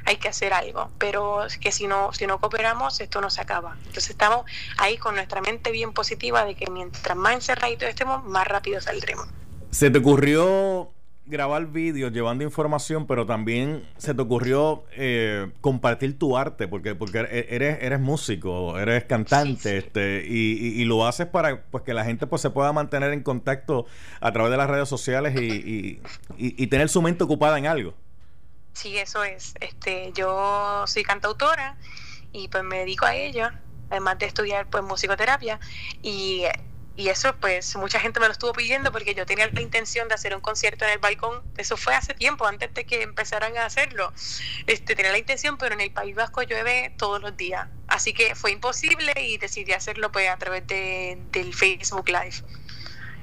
Hay 0.03 0.17
que 0.17 0.29
hacer 0.29 0.51
algo, 0.51 0.89
pero 0.97 1.45
que 1.59 1.71
si 1.71 1.85
no, 1.85 2.11
si 2.11 2.25
no 2.25 2.39
cooperamos, 2.39 2.99
esto 3.01 3.21
no 3.21 3.29
se 3.29 3.39
acaba. 3.39 3.77
Entonces 3.85 4.09
estamos 4.09 4.45
ahí 4.77 4.97
con 4.97 5.13
nuestra 5.13 5.41
mente 5.41 5.71
bien 5.71 5.93
positiva 5.93 6.43
de 6.43 6.55
que 6.55 6.69
mientras 6.71 7.15
más 7.15 7.33
encerraditos 7.35 7.87
estemos, 7.87 8.23
más 8.23 8.47
rápido 8.47 8.81
saldremos. 8.81 9.27
¿Se 9.69 9.91
te 9.91 9.99
ocurrió 9.99 10.91
grabar 11.31 11.65
vídeos 11.65 12.11
llevando 12.11 12.43
información, 12.43 13.07
pero 13.07 13.25
también 13.25 13.87
se 13.97 14.13
te 14.13 14.21
ocurrió 14.21 14.83
eh, 14.91 15.51
compartir 15.61 16.19
tu 16.19 16.37
arte, 16.37 16.67
porque, 16.67 16.93
porque 16.93 17.21
e-, 17.21 17.47
eres, 17.49 17.79
eres 17.81 17.99
músico, 17.99 18.77
eres 18.77 19.05
cantante, 19.05 19.77
este, 19.77 20.23
y, 20.27 20.81
y, 20.81 20.85
lo 20.85 21.07
haces 21.07 21.25
para 21.25 21.63
pues 21.63 21.83
que 21.83 21.93
la 21.95 22.03
gente 22.03 22.27
pues 22.27 22.41
se 22.41 22.51
pueda 22.51 22.71
mantener 22.73 23.13
en 23.13 23.23
contacto 23.23 23.87
a 24.19 24.31
través 24.31 24.51
de 24.51 24.57
las 24.57 24.69
redes 24.69 24.89
sociales 24.89 25.33
y, 25.41 25.99
y, 26.37 26.67
tener 26.67 26.89
su 26.89 27.01
mente 27.01 27.23
ocupada 27.23 27.57
en 27.57 27.65
algo. 27.65 27.95
Sí, 28.73 28.97
eso 28.97 29.23
es. 29.23 29.55
Este, 29.59 30.11
yo 30.13 30.83
soy 30.85 31.03
cantautora 31.03 31.77
y 32.31 32.47
pues 32.49 32.63
me 32.63 32.79
dedico 32.79 33.05
a 33.05 33.15
ello, 33.15 33.49
además 33.89 34.19
de 34.19 34.27
estudiar 34.27 34.67
pues 34.69 34.83
musicoterapia 34.83 35.59
y 36.01 36.43
y 37.01 37.09
eso 37.09 37.35
pues 37.37 37.75
mucha 37.77 37.99
gente 37.99 38.19
me 38.19 38.27
lo 38.27 38.31
estuvo 38.31 38.53
pidiendo 38.53 38.91
porque 38.91 39.15
yo 39.15 39.25
tenía 39.25 39.49
la 39.51 39.61
intención 39.61 40.07
de 40.07 40.13
hacer 40.13 40.35
un 40.35 40.41
concierto 40.41 40.85
en 40.85 40.91
el 40.91 40.99
balcón, 40.99 41.41
eso 41.57 41.75
fue 41.75 41.95
hace 41.95 42.13
tiempo, 42.13 42.45
antes 42.45 42.71
de 42.75 42.85
que 42.85 43.01
empezaran 43.01 43.57
a 43.57 43.65
hacerlo. 43.65 44.13
Este, 44.67 44.95
tenía 44.95 45.11
la 45.11 45.17
intención, 45.17 45.57
pero 45.57 45.73
en 45.73 45.81
el 45.81 45.89
País 45.89 46.15
Vasco 46.15 46.43
llueve 46.43 46.93
todos 46.97 47.19
los 47.19 47.35
días, 47.35 47.67
así 47.87 48.13
que 48.13 48.35
fue 48.35 48.51
imposible 48.51 49.13
y 49.19 49.39
decidí 49.39 49.71
hacerlo 49.71 50.11
pues 50.11 50.29
a 50.29 50.37
través 50.37 50.67
de, 50.67 51.17
del 51.31 51.55
Facebook 51.55 52.07
Live. 52.07 52.43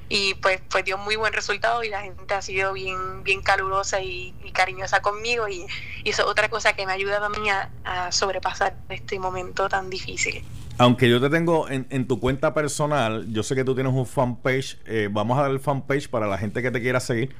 Y 0.09 0.33
pues, 0.35 0.59
pues 0.69 0.83
dio 0.83 0.97
muy 0.97 1.15
buen 1.15 1.33
resultado 1.33 1.83
y 1.83 1.89
la 1.89 2.01
gente 2.01 2.33
ha 2.33 2.41
sido 2.41 2.73
bien, 2.73 3.23
bien 3.23 3.41
calurosa 3.41 4.01
y, 4.01 4.33
cariñosa 4.53 5.01
conmigo 5.01 5.47
y, 5.47 5.65
eso 6.03 6.23
es 6.23 6.27
otra 6.27 6.49
cosa 6.49 6.73
que 6.73 6.85
me 6.85 6.91
ha 6.91 6.95
ayudado 6.95 7.25
a 7.25 7.29
mí 7.29 7.47
a 7.49 8.11
sobrepasar 8.11 8.75
este 8.89 9.19
momento 9.19 9.69
tan 9.69 9.89
difícil. 9.89 10.43
Aunque 10.79 11.09
yo 11.09 11.19
te 11.19 11.29
tengo 11.29 11.67
en, 11.69 12.07
tu 12.07 12.21
cuenta 12.21 12.53
personal, 12.53 13.25
yo 13.33 13.43
sé 13.43 13.53
que 13.53 13.65
tú 13.65 13.75
tienes 13.75 13.91
un 13.91 14.05
fanpage. 14.05 14.79
Eh, 14.85 15.09
vamos 15.11 15.37
a 15.37 15.41
dar 15.41 15.51
el 15.51 15.59
fanpage 15.59 16.09
para 16.09 16.25
la 16.25 16.37
gente 16.37 16.61
que 16.61 16.71
te 16.71 16.79
quiera 16.79 17.01
seguir. 17.01 17.35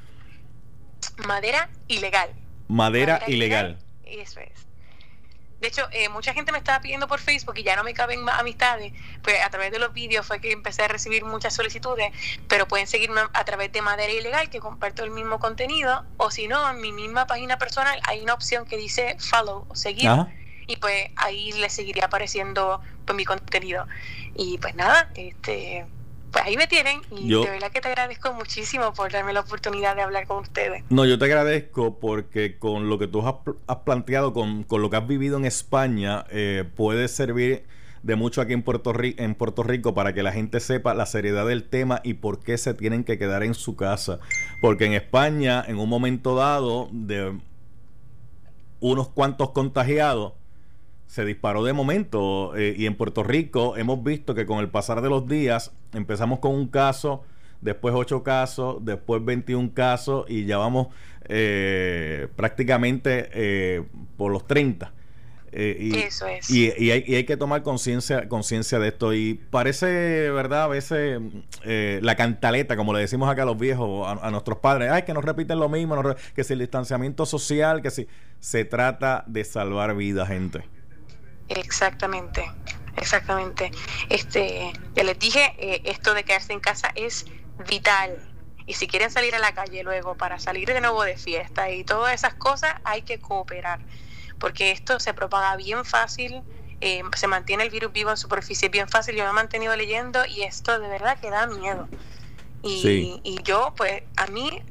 Madera 1.26 1.70
ilegal. 1.88 2.32
Madera, 2.68 3.22
ilegal. 3.28 3.80
Eso 4.04 4.42
es. 4.42 4.69
De 5.60 5.68
hecho, 5.68 5.88
eh, 5.92 6.10
mucha 6.10 6.34
gente 6.34 6.52
me 6.52 6.58
estaba 6.58 6.80
pidiendo 6.80 7.08
por 7.08 7.20
Facebook 7.20 7.58
y 7.58 7.64
ya 7.64 7.76
no 7.76 7.84
me 7.84 7.94
caben 7.94 8.24
más 8.24 8.40
amistades. 8.40 8.94
Pues 9.22 9.44
a 9.44 9.50
través 9.50 9.72
de 9.72 9.80
los 9.80 9.94
vídeos 9.94 10.26
fue 10.26 10.40
que 10.40 10.52
empecé 10.52 10.84
a 10.84 10.88
recibir 10.88 11.26
muchas 11.26 11.54
solicitudes, 11.54 12.12
pero 12.48 12.68
pueden 12.68 12.88
seguirme 12.88 13.22
a 13.34 13.44
través 13.44 13.72
de 13.72 13.82
Madera 13.82 14.12
Ilegal, 14.12 14.50
que 14.50 14.60
comparto 14.60 15.04
el 15.04 15.12
mismo 15.12 15.40
contenido, 15.40 16.06
o 16.18 16.32
si 16.32 16.48
no, 16.48 16.70
en 16.70 16.80
mi 16.80 16.92
misma 16.92 17.28
página 17.28 17.58
personal 17.58 18.00
hay 18.06 18.22
una 18.22 18.34
opción 18.34 18.66
que 18.66 18.78
dice 18.78 19.18
follow 19.20 19.66
o 19.68 19.76
seguir 19.76 20.10
y 20.70 20.78
pues 20.78 21.10
ahí 21.16 21.52
le 21.54 21.68
seguiría 21.70 22.06
apareciendo 22.06 22.80
pues 23.06 23.16
mi 23.16 23.26
contenido. 23.26 23.88
Y 24.36 24.60
pues 24.60 24.76
nada, 24.76 25.10
este 25.16 25.88
pues 26.32 26.46
ahí 26.46 26.58
me 26.58 26.68
tienen 26.68 27.02
y 27.12 27.30
de 27.30 27.50
verdad 27.50 27.72
que 27.72 27.82
te 27.82 27.88
agradezco 27.88 28.34
muchísimo 28.34 28.94
por 28.94 29.12
darme 29.12 29.34
la 29.34 29.42
oportunidad 29.42 29.96
de 29.96 30.02
hablar 30.02 30.28
con 30.28 30.40
ustedes. 30.40 30.84
No, 30.90 31.06
yo 31.06 31.18
te 31.18 31.26
agradezco 31.26 32.00
porque 32.00 32.58
con 32.58 32.90
lo 32.90 33.00
que 33.00 33.08
tú 33.08 33.26
has, 33.26 33.78
planteado, 33.78 34.34
con, 34.34 34.66
lo 34.70 34.90
que 34.90 34.98
has 34.98 35.08
vivido 35.08 35.38
en 35.38 35.46
España, 35.46 36.26
eh, 36.30 36.66
puede 36.76 37.08
servir 37.08 37.66
de 38.04 38.16
mucho 38.16 38.42
aquí 38.42 38.54
en 38.54 38.64
Puerto, 38.64 38.94
Rico, 38.94 39.22
en 39.22 39.36
Puerto 39.36 39.64
Rico 39.64 39.94
para 39.94 40.14
que 40.14 40.24
la 40.24 40.32
gente 40.32 40.60
sepa 40.60 40.94
la 40.94 41.06
seriedad 41.06 41.46
del 41.46 41.64
tema 41.64 42.02
y 42.04 42.16
por 42.16 42.40
qué 42.40 42.58
se 42.58 42.74
tienen 42.74 43.04
que 43.04 43.18
quedar 43.18 43.44
en 43.44 43.54
su 43.54 43.76
casa. 43.76 44.20
Porque 44.62 44.86
en 44.86 44.94
España, 44.94 45.64
en 45.68 45.78
un 45.80 45.90
momento 45.90 46.36
dado, 46.36 46.90
de 46.92 47.38
unos 48.80 49.10
cuantos 49.10 49.52
contagiados, 49.52 50.34
se 51.10 51.26
disparó 51.26 51.64
de 51.64 51.74
momento 51.74 52.56
eh, 52.56 52.76
y 52.78 52.86
en 52.86 52.96
Puerto 52.96 53.24
Rico 53.24 53.76
hemos 53.78 54.04
visto 54.04 54.36
que 54.36 54.46
con 54.46 54.60
el 54.60 54.70
pasar 54.70 55.02
de 55.02 55.10
los 55.10 55.28
días 55.28 55.72
empezamos 55.92 56.38
con 56.38 56.54
un 56.54 56.68
caso, 56.68 57.24
después 57.62 57.96
8 57.98 58.22
casos, 58.22 58.86
después 58.86 59.26
21 59.26 59.72
casos 59.74 60.28
y 60.30 60.46
ya 60.46 60.60
vamos 60.60 60.90
eh, 61.28 62.28
prácticamente 62.36 63.28
eh, 63.34 63.84
por 64.18 64.32
los 64.32 64.46
30. 64.46 64.94
Eh, 65.52 65.78
y, 65.80 65.98
Eso 65.98 66.28
es. 66.28 66.48
Y, 66.52 66.92
hay, 66.92 67.24
que 67.24 67.36
tomar 67.36 67.64
conciencia 67.64 68.30
conciencia 68.30 68.78
de 68.78 68.90
esto. 68.90 69.12
Y 69.16 69.34
parece, 69.50 70.30
¿verdad? 70.30 70.66
A 70.66 70.68
veces 70.68 71.20
eh, 71.64 72.00
la 72.04 72.16
cantaleta, 72.16 72.76
como 72.76 72.94
le 72.94 73.00
decimos 73.00 73.28
acá 73.30 73.42
a 73.42 73.46
los 73.46 73.58
viejos, 73.58 74.08
a, 74.08 74.30
nuestros 74.30 74.60
padres, 74.60 74.92
ay, 74.92 75.04
que 75.04 75.14
nos 75.16 75.26
repiten 75.26 75.58
lo 75.58 75.70
mismo, 75.70 76.00
que 76.36 76.44
si 76.44 76.54
el 76.54 76.60
distanciamiento 76.60 77.26
social, 77.26 77.82
que 77.82 77.90
si 77.90 78.08
se 78.40 78.64
trata 78.64 79.24
de 79.26 79.44
salvar 79.44 79.96
vidas, 79.96 80.28
gente. 80.28 80.64
Exactamente, 81.50 82.50
exactamente. 82.96 83.72
Este, 84.10 84.72
ya 84.96 85.04
les 85.04 85.20
dije, 85.20 85.54
eh, 85.58 85.82
esto 85.86 86.14
de 86.14 86.24
quedarse 86.24 86.54
en 86.54 86.60
casa 86.60 86.92
es 86.96 87.26
vital. 87.68 88.18
Y 88.66 88.76
si 88.76 88.88
quieren 88.88 89.10
salir 89.10 89.36
a 89.36 89.40
la 89.40 89.54
calle 89.54 89.84
luego 89.84 90.16
para 90.16 90.40
salir 90.40 90.68
de 90.68 90.80
nuevo 90.80 91.04
de 91.04 91.18
fiesta 91.18 91.70
y 91.72 91.84
todas 91.84 92.14
esas 92.14 92.36
cosas, 92.36 92.76
hay 92.84 93.02
que 93.02 93.20
cooperar 93.20 93.80
porque 94.40 94.72
esto 94.72 95.00
se 95.00 95.14
propaga 95.14 95.56
bien 95.58 95.86
fácil, 95.86 96.42
eh, 96.82 97.04
se 97.16 97.28
mantiene 97.28 97.64
el 97.64 97.70
virus 97.70 97.92
vivo 97.92 98.10
en 98.10 98.18
superficie 98.18 98.70
bien 98.70 98.88
fácil. 98.88 99.16
Yo 99.16 99.24
me 99.26 99.30
he 99.30 99.34
mantenido 99.34 99.76
leyendo 99.76 100.26
y 100.26 100.44
esto 100.44 100.80
de 100.80 100.88
verdad 100.88 101.20
que 101.20 101.30
da 101.30 101.46
miedo. 101.46 101.88
Y, 102.64 103.22
y 103.24 103.42
yo, 103.44 103.74
pues, 103.76 104.04
a 104.18 104.28
mí, 104.28 104.62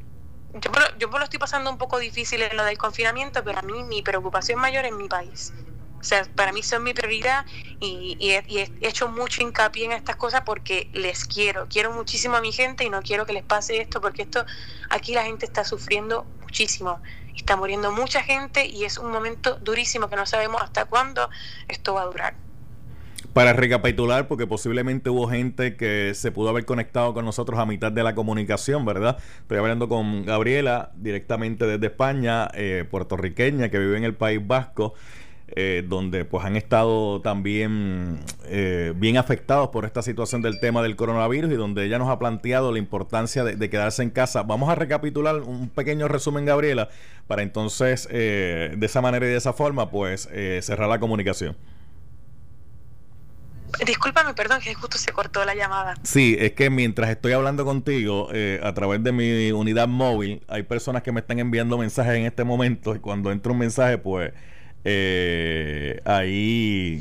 yo, 0.54 0.70
yo 0.98 1.08
me 1.08 1.18
lo 1.18 1.24
estoy 1.24 1.38
pasando 1.38 1.70
un 1.70 1.78
poco 1.78 1.98
difícil 1.98 2.42
en 2.42 2.56
lo 2.56 2.64
del 2.64 2.76
confinamiento, 2.76 3.44
pero 3.44 3.58
a 3.58 3.62
mí 3.62 3.84
mi 3.84 4.02
preocupación 4.02 4.58
mayor 4.58 4.84
es 4.84 4.92
mi 4.92 5.08
país. 5.08 5.52
O 6.00 6.04
sea, 6.04 6.24
para 6.34 6.52
mí 6.52 6.62
son 6.62 6.84
mi 6.84 6.94
prioridad 6.94 7.44
y, 7.80 8.16
y, 8.20 8.30
he, 8.30 8.70
hecho 8.80 9.08
mucho 9.08 9.42
hincapié 9.42 9.86
en 9.86 9.92
estas 9.92 10.16
cosas 10.16 10.42
porque 10.46 10.88
les 10.92 11.24
quiero. 11.24 11.66
Quiero 11.68 11.92
muchísimo 11.92 12.36
a 12.36 12.40
mi 12.40 12.52
gente 12.52 12.84
y 12.84 12.90
no 12.90 13.02
quiero 13.02 13.26
que 13.26 13.32
les 13.32 13.44
pase 13.44 13.80
esto 13.80 14.00
porque 14.00 14.22
esto 14.22 14.44
aquí 14.90 15.14
la 15.14 15.24
gente 15.24 15.44
está 15.44 15.64
sufriendo 15.64 16.24
muchísimo 16.42 17.00
está 17.38 17.56
muriendo 17.56 17.92
mucha 17.92 18.22
gente 18.22 18.66
y 18.66 18.84
es 18.84 18.98
un 18.98 19.10
momento 19.10 19.56
durísimo 19.56 20.08
que 20.08 20.16
no 20.16 20.26
sabemos 20.26 20.60
hasta 20.60 20.84
cuándo 20.84 21.30
esto 21.68 21.94
va 21.94 22.02
a 22.02 22.06
durar. 22.06 22.34
Para 23.32 23.52
recapitular, 23.52 24.26
porque 24.26 24.46
posiblemente 24.46 25.10
hubo 25.10 25.28
gente 25.28 25.76
que 25.76 26.12
se 26.14 26.32
pudo 26.32 26.48
haber 26.48 26.64
conectado 26.64 27.14
con 27.14 27.24
nosotros 27.24 27.58
a 27.58 27.66
mitad 27.66 27.92
de 27.92 28.02
la 28.02 28.14
comunicación, 28.14 28.84
¿verdad? 28.84 29.18
Estoy 29.42 29.58
hablando 29.58 29.88
con 29.88 30.24
Gabriela, 30.24 30.90
directamente 30.96 31.66
desde 31.66 31.86
España, 31.86 32.48
eh, 32.54 32.84
puertorriqueña, 32.90 33.68
que 33.70 33.78
vive 33.78 33.96
en 33.96 34.04
el 34.04 34.14
País 34.14 34.44
Vasco. 34.44 34.94
Eh, 35.56 35.82
donde 35.86 36.26
pues 36.26 36.44
han 36.44 36.56
estado 36.56 37.22
también 37.22 38.20
eh, 38.44 38.92
bien 38.94 39.16
afectados 39.16 39.70
por 39.70 39.86
esta 39.86 40.02
situación 40.02 40.42
del 40.42 40.60
tema 40.60 40.82
del 40.82 40.94
coronavirus 40.94 41.50
y 41.50 41.54
donde 41.54 41.86
ella 41.86 41.98
nos 41.98 42.10
ha 42.10 42.18
planteado 42.18 42.70
la 42.70 42.78
importancia 42.78 43.44
de, 43.44 43.70
quedarse 43.70 44.02
en 44.02 44.10
casa. 44.10 44.42
Vamos 44.42 44.68
a 44.68 44.74
recapitular 44.74 45.36
un 45.36 45.70
pequeño 45.70 46.06
resumen, 46.06 46.44
Gabriela, 46.44 46.90
para 47.26 47.42
entonces 47.42 48.06
eh, 48.10 48.74
de 48.76 48.86
esa 48.86 49.00
manera 49.00 49.24
y 49.26 49.30
de 49.30 49.36
esa 49.36 49.54
forma 49.54 49.90
pues 49.90 50.28
cerrar 50.60 50.88
la 50.88 51.00
comunicación. 51.00 51.56
Discúlpame, 53.86 54.34
perdón, 54.34 54.60
que 54.60 54.74
justo 54.74 54.98
se 54.98 55.12
cortó 55.12 55.44
la 55.46 55.54
llamada. 55.54 55.94
Sí, 56.02 56.36
es 56.38 56.52
que 56.52 56.68
mientras 56.68 57.08
estoy 57.08 57.32
hablando 57.32 57.64
contigo 57.64 58.28
a 58.62 58.74
través 58.74 59.02
de 59.02 59.12
mi 59.12 59.50
unidad 59.52 59.88
móvil, 59.88 60.42
hay 60.46 60.64
personas 60.64 61.02
que 61.02 61.10
me 61.10 61.20
están 61.20 61.38
enviando 61.38 61.78
mensajes 61.78 62.14
en 62.16 62.26
este 62.26 62.44
momento 62.44 62.94
y 62.94 62.98
cuando 62.98 63.32
entra 63.32 63.50
un 63.50 63.58
mensaje, 63.58 63.96
pues 63.96 64.32
eh, 64.84 66.00
ahí 66.04 67.00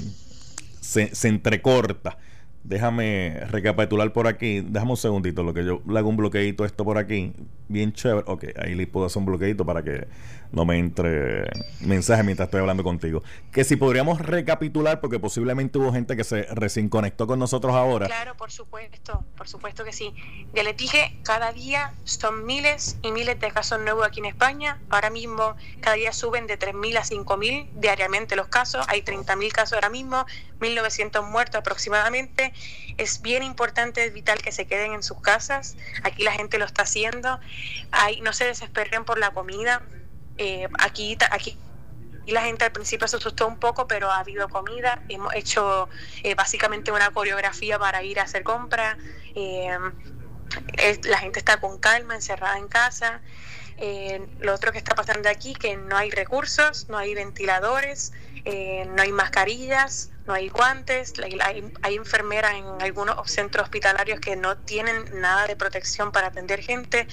se, 0.81 1.13
se, 1.15 1.27
entrecorta. 1.27 2.17
Déjame 2.63 3.39
recapitular 3.49 4.11
por 4.11 4.27
aquí. 4.27 4.61
Déjame 4.61 4.91
un 4.91 4.97
segundito, 4.97 5.43
lo 5.43 5.53
que 5.53 5.63
yo 5.63 5.81
le 5.87 5.99
hago 5.99 6.09
un 6.09 6.17
bloqueito 6.17 6.65
esto 6.65 6.83
por 6.83 6.97
aquí. 6.97 7.33
Bien 7.69 7.93
chévere. 7.93 8.23
Ok, 8.27 8.45
ahí 8.57 8.75
le 8.75 8.87
puedo 8.87 9.05
hacer 9.05 9.19
un 9.19 9.25
bloqueito 9.25 9.65
para 9.65 9.83
que 9.83 10.07
no 10.51 10.65
me 10.65 10.77
entre 10.77 11.49
mensaje 11.81 12.23
mientras 12.23 12.47
estoy 12.47 12.61
hablando 12.61 12.83
contigo. 12.83 13.23
Que 13.51 13.63
si 13.63 13.75
podríamos 13.75 14.19
recapitular, 14.19 15.01
porque 15.01 15.19
posiblemente 15.19 15.77
hubo 15.77 15.91
gente 15.91 16.15
que 16.15 16.23
se 16.23 16.43
recién 16.43 16.89
conectó 16.89 17.27
con 17.27 17.39
nosotros 17.39 17.73
ahora. 17.73 18.07
Claro, 18.07 18.35
por 18.35 18.51
supuesto, 18.51 19.25
por 19.35 19.47
supuesto 19.47 19.83
que 19.83 19.93
sí. 19.93 20.13
Ya 20.53 20.63
les 20.63 20.77
dije, 20.77 21.17
cada 21.23 21.51
día 21.51 21.93
son 22.03 22.45
miles 22.45 22.97
y 23.01 23.11
miles 23.11 23.39
de 23.39 23.51
casos 23.51 23.79
nuevos 23.81 24.05
aquí 24.05 24.19
en 24.19 24.25
España. 24.25 24.79
Ahora 24.89 25.09
mismo 25.09 25.55
cada 25.81 25.95
día 25.95 26.13
suben 26.13 26.47
de 26.47 26.57
3.000 26.57 26.97
a 26.97 27.03
5.000 27.03 27.69
diariamente 27.73 28.35
los 28.35 28.47
casos. 28.47 28.85
Hay 28.89 29.01
30.000 29.01 29.51
casos 29.51 29.73
ahora 29.73 29.89
mismo, 29.89 30.25
1.900 30.59 31.23
muertos 31.29 31.59
aproximadamente. 31.59 32.53
Es 32.97 33.21
bien 33.21 33.43
importante, 33.43 34.05
es 34.05 34.13
vital 34.13 34.41
que 34.41 34.51
se 34.51 34.65
queden 34.65 34.93
en 34.93 35.03
sus 35.03 35.21
casas. 35.21 35.75
Aquí 36.03 36.23
la 36.23 36.31
gente 36.31 36.57
lo 36.57 36.65
está 36.65 36.83
haciendo. 36.83 37.39
No 38.23 38.33
se 38.33 38.45
desesperen 38.45 39.05
por 39.05 39.19
la 39.19 39.31
comida 39.31 39.81
eh, 40.37 40.67
aquí, 40.79 41.17
aquí 41.31 41.57
y 42.25 42.31
la 42.31 42.41
gente 42.41 42.65
al 42.65 42.73
principio 42.73 43.07
se 43.07 43.15
asustó 43.15 43.47
un 43.47 43.57
poco, 43.57 43.87
pero 43.87 44.11
ha 44.11 44.19
habido 44.19 44.49
comida. 44.49 45.01
Hemos 45.07 45.33
hecho 45.33 45.87
eh, 46.23 46.35
básicamente 46.35 46.91
una 46.91 47.09
coreografía 47.11 47.79
para 47.79 48.03
ir 48.03 48.19
a 48.19 48.23
hacer 48.23 48.43
compras. 48.43 48.97
Eh, 49.33 49.77
la 51.03 51.19
gente 51.19 51.39
está 51.39 51.61
con 51.61 51.77
calma, 51.79 52.15
encerrada 52.15 52.57
en 52.57 52.67
casa. 52.67 53.21
lo 54.41 54.53
otro 54.53 54.73
que 54.73 54.77
está 54.77 54.93
pasando 54.93 55.29
aquí, 55.29 55.53
que 55.53 55.77
no 55.77 55.95
hay 55.95 56.11
recursos, 56.11 56.89
no 56.89 56.97
hay 56.97 57.15
ventiladores, 57.15 58.11
no 58.43 59.01
hay 59.01 59.11
mascarillas, 59.13 60.09
no 60.27 60.33
hay 60.33 60.49
guantes, 60.49 61.13
hay, 61.81 61.95
enfermeras 61.95 62.55
en 62.55 62.65
algunos 62.81 63.31
centros 63.31 63.63
hospitalarios 63.63 64.19
que 64.19 64.35
no 64.35 64.57
tienen 64.57 65.21
nada 65.21 65.47
de 65.47 65.55
protección 65.55 66.11
para 66.11 66.27
atender 66.27 66.61
gente. 66.61 67.07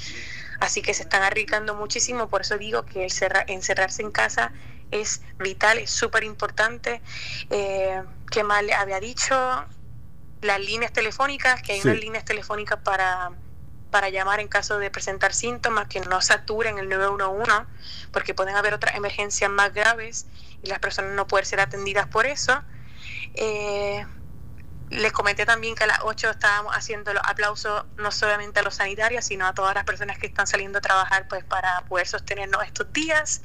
Así 0.61 0.83
que 0.83 0.95
se 0.95 1.03
están 1.03 1.23
arriesgando 1.23 1.75
muchísimo, 1.75 2.29
por 2.29 2.43
eso 2.43 2.59
digo 2.59 2.85
que 2.85 3.07
el 3.07 3.13
encerrarse 3.49 4.03
en 4.03 4.11
casa 4.11 4.53
es 4.91 5.23
vital, 5.39 5.79
es 5.79 5.91
súper 5.91 6.25
importante. 6.25 7.03
Eh, 7.51 8.03
¿Qué 8.31 8.45
más 8.45 8.63
le 8.63 8.75
había 8.75 9.01
dicho? 9.01 9.35
Las 10.41 10.61
líneas 10.61 10.93
telefónicas, 10.93 11.63
que 11.63 11.73
hay 11.73 11.81
unas 11.81 11.99
líneas 11.99 12.25
telefónicas 12.25 12.79
para, 12.81 13.33
para 13.91 14.09
llamar 14.11 14.41
en 14.41 14.49
caso 14.49 14.79
de 14.79 14.91
presentar 14.91 15.33
síntomas, 15.33 15.89
que 15.89 16.01
no 16.01 16.21
saturen 16.21 16.79
el 16.79 16.89
911, 16.89 17.67
porque 18.13 18.35
pueden 18.35 18.57
haber 18.57 18.75
otras 18.75 18.95
emergencias 18.95 19.51
más 19.51 19.73
graves 19.73 20.27
y 20.63 20.69
las 20.69 20.79
personas 20.79 21.13
no 21.13 21.27
pueden 21.27 21.47
ser 21.47 21.61
atendidas 21.61 22.07
por 22.07 22.27
eso. 22.27 22.63
Eh, 23.35 24.05
les 24.95 25.13
comenté 25.13 25.47
también 25.47 25.75
que 25.75 25.85
a 25.85 25.87
las 25.87 26.01
8 26.03 26.31
estábamos 26.31 26.75
haciendo 26.75 27.13
los 27.13 27.23
aplausos 27.27 27.85
no 27.97 28.11
solamente 28.11 28.61
a 28.61 28.63
los 28.63 28.77
sanitarios, 28.77 29.25
sino 29.25 29.47
a 29.47 29.55
todas 29.55 29.75
las 29.75 29.85
personas 29.85 30.19
que 30.19 30.27
están 30.27 30.47
saliendo 30.47 30.79
a 30.79 30.81
trabajar 30.81 31.29
pues 31.29 31.45
para 31.45 31.83
poder 31.89 32.07
sostenernos 32.07 32.65
estos 32.65 32.93
días. 32.93 33.43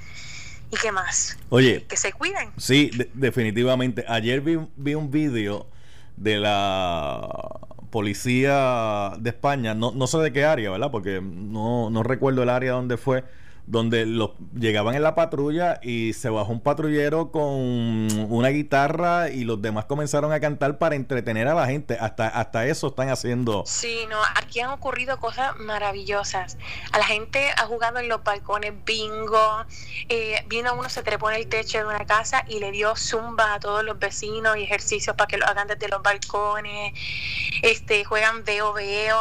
¿Y 0.71 0.77
qué 0.77 0.91
más? 0.91 1.37
Oye, 1.49 1.85
que 1.87 1.97
se 1.97 2.13
cuiden. 2.13 2.51
Sí, 2.57 2.91
definitivamente. 3.13 4.05
Ayer 4.07 4.41
vi, 4.41 4.59
vi 4.75 4.93
un 4.93 5.09
vídeo 5.09 5.67
de 6.15 6.37
la 6.37 7.27
policía 7.89 9.13
de 9.19 9.29
España, 9.31 9.73
no, 9.73 9.91
no 9.91 10.05
sé 10.05 10.19
de 10.19 10.31
qué 10.31 10.45
área, 10.45 10.69
¿verdad? 10.69 10.91
Porque 10.91 11.21
no, 11.21 11.89
no 11.89 12.03
recuerdo 12.03 12.43
el 12.43 12.49
área 12.49 12.73
donde 12.73 12.97
fue, 12.97 13.23
donde 13.69 14.07
los 14.07 14.31
llegaban 14.55 14.95
en 14.95 15.03
la 15.03 15.13
patrulla 15.13 15.79
y 15.83 16.13
se 16.13 16.29
bajó 16.31 16.51
un 16.51 16.59
patrullero 16.59 17.31
con 17.31 17.43
una 18.27 18.49
guitarra 18.49 19.29
y 19.29 19.43
los 19.43 19.61
demás 19.61 19.85
comenzaron 19.85 20.33
a 20.33 20.39
cantar 20.39 20.79
para 20.79 20.95
entretener 20.95 21.47
a 21.47 21.53
la 21.53 21.67
gente. 21.67 21.95
Hasta, 21.99 22.27
hasta 22.27 22.65
eso 22.65 22.87
están 22.87 23.09
haciendo. 23.09 23.63
Sí, 23.67 24.07
no, 24.09 24.17
aquí 24.35 24.59
han 24.59 24.71
ocurrido 24.71 25.19
cosas 25.19 25.55
maravillosas. 25.57 26.57
A 26.91 26.97
la 26.97 27.05
gente 27.05 27.47
ha 27.57 27.67
jugado 27.67 27.99
en 27.99 28.09
los 28.09 28.23
balcones 28.23 28.73
bingo, 28.85 29.65
eh, 30.09 30.43
vino 30.47 30.73
uno, 30.73 30.89
se 30.89 31.03
trepó 31.03 31.29
en 31.29 31.35
el 31.35 31.47
techo 31.47 31.77
de 31.77 31.85
una 31.85 32.05
casa 32.07 32.45
y 32.47 32.59
le 32.59 32.71
dio 32.71 32.95
zumba 32.95 33.53
a 33.53 33.59
todos 33.59 33.83
los 33.83 33.99
vecinos 33.99 34.57
y 34.57 34.63
ejercicios 34.63 35.15
para 35.15 35.27
que 35.27 35.37
lo 35.37 35.45
hagan 35.45 35.67
desde 35.67 35.87
los 35.89 36.01
balcones. 36.01 36.93
Este, 37.61 38.03
juegan 38.03 38.43
veo 38.43 38.73
veo. 38.73 39.17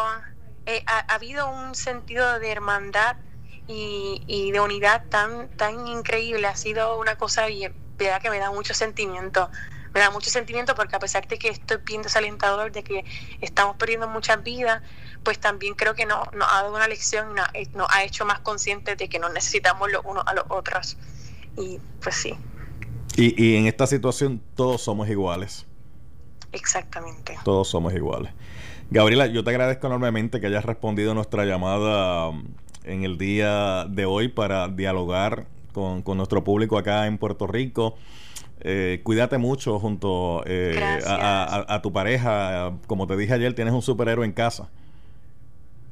Eh, 0.65 0.83
ha 0.87 1.01
habido 1.15 1.51
un 1.51 1.75
sentido 1.75 2.39
de 2.39 2.51
hermandad 2.51 3.17
y, 3.69 4.51
de 4.51 4.61
unidad 4.61 5.05
tan, 5.09 5.49
tan 5.57 5.87
increíble. 5.87 6.47
Ha 6.47 6.57
sido 6.57 6.99
una 6.99 7.17
cosa 7.17 7.49
y 7.51 7.69
verdad 7.97 8.23
que 8.23 8.31
me 8.31 8.39
da 8.39 8.51
mucho 8.51 8.75
sentimiento. 8.75 9.51
Me 9.95 10.01
da 10.01 10.11
mucho 10.11 10.31
sentimiento 10.31 10.75
porque 10.75 10.97
a 10.97 10.99
pesar 10.99 11.27
de 11.29 11.39
que 11.39 11.49
estoy 11.49 11.79
bien 11.85 12.03
desalentador, 12.03 12.73
de 12.73 12.83
que 12.83 13.05
estamos 13.41 13.77
perdiendo 13.77 14.09
muchas 14.09 14.43
vidas, 14.43 14.83
pues 15.23 15.39
también 15.39 15.75
creo 15.75 15.95
que 15.95 16.07
nos, 16.07 16.29
ha 16.29 16.63
dado 16.63 16.75
una 16.75 16.89
lección 16.89 17.35
y 17.55 17.67
nos, 17.77 17.89
ha 17.91 18.05
hecho 18.05 18.25
más 18.25 18.41
conscientes 18.41 18.97
de 18.97 19.09
que 19.09 19.19
nos 19.19 19.33
necesitamos 19.33 19.91
los 19.91 20.05
unos 20.05 20.25
a 20.27 20.35
los 20.35 20.45
otros. 20.49 20.97
Y 21.57 21.79
pues 22.01 22.17
sí. 22.17 22.35
Y, 23.17 23.43
y 23.43 23.57
en 23.57 23.67
esta 23.67 23.87
situación 23.87 24.41
todos 24.55 24.83
somos 24.83 25.09
iguales. 25.09 25.67
Exactamente. 26.53 27.39
Todos 27.45 27.69
somos 27.69 27.93
iguales. 27.93 28.33
Gabriela, 28.91 29.27
yo 29.27 29.45
te 29.45 29.51
agradezco 29.51 29.87
enormemente 29.87 30.41
que 30.41 30.47
hayas 30.47 30.65
respondido 30.65 31.13
a 31.13 31.15
nuestra 31.15 31.45
llamada 31.45 32.33
en 32.89 33.05
el 33.05 33.19
día 33.19 33.85
de 33.89 34.07
hoy 34.07 34.29
para 34.29 34.69
dialogar 34.69 35.47
con, 35.73 36.03
nuestro 36.17 36.43
público 36.43 36.79
acá 36.79 37.07
en 37.07 37.19
Puerto 37.19 37.47
Rico. 37.47 37.97
Eh, 38.61 39.01
cuídate 39.05 39.39
mucho 39.39 39.79
junto 39.79 40.43
eh, 40.47 41.01
a, 41.07 41.81
tu 41.83 41.93
pareja. 41.93 42.73
Como 42.87 43.07
te 43.07 43.17
dije 43.17 43.35
ayer, 43.35 43.55
tienes 43.55 43.75
un 43.75 43.83
superhéroe 43.83 44.25
en 44.25 44.33
casa. 44.33 44.69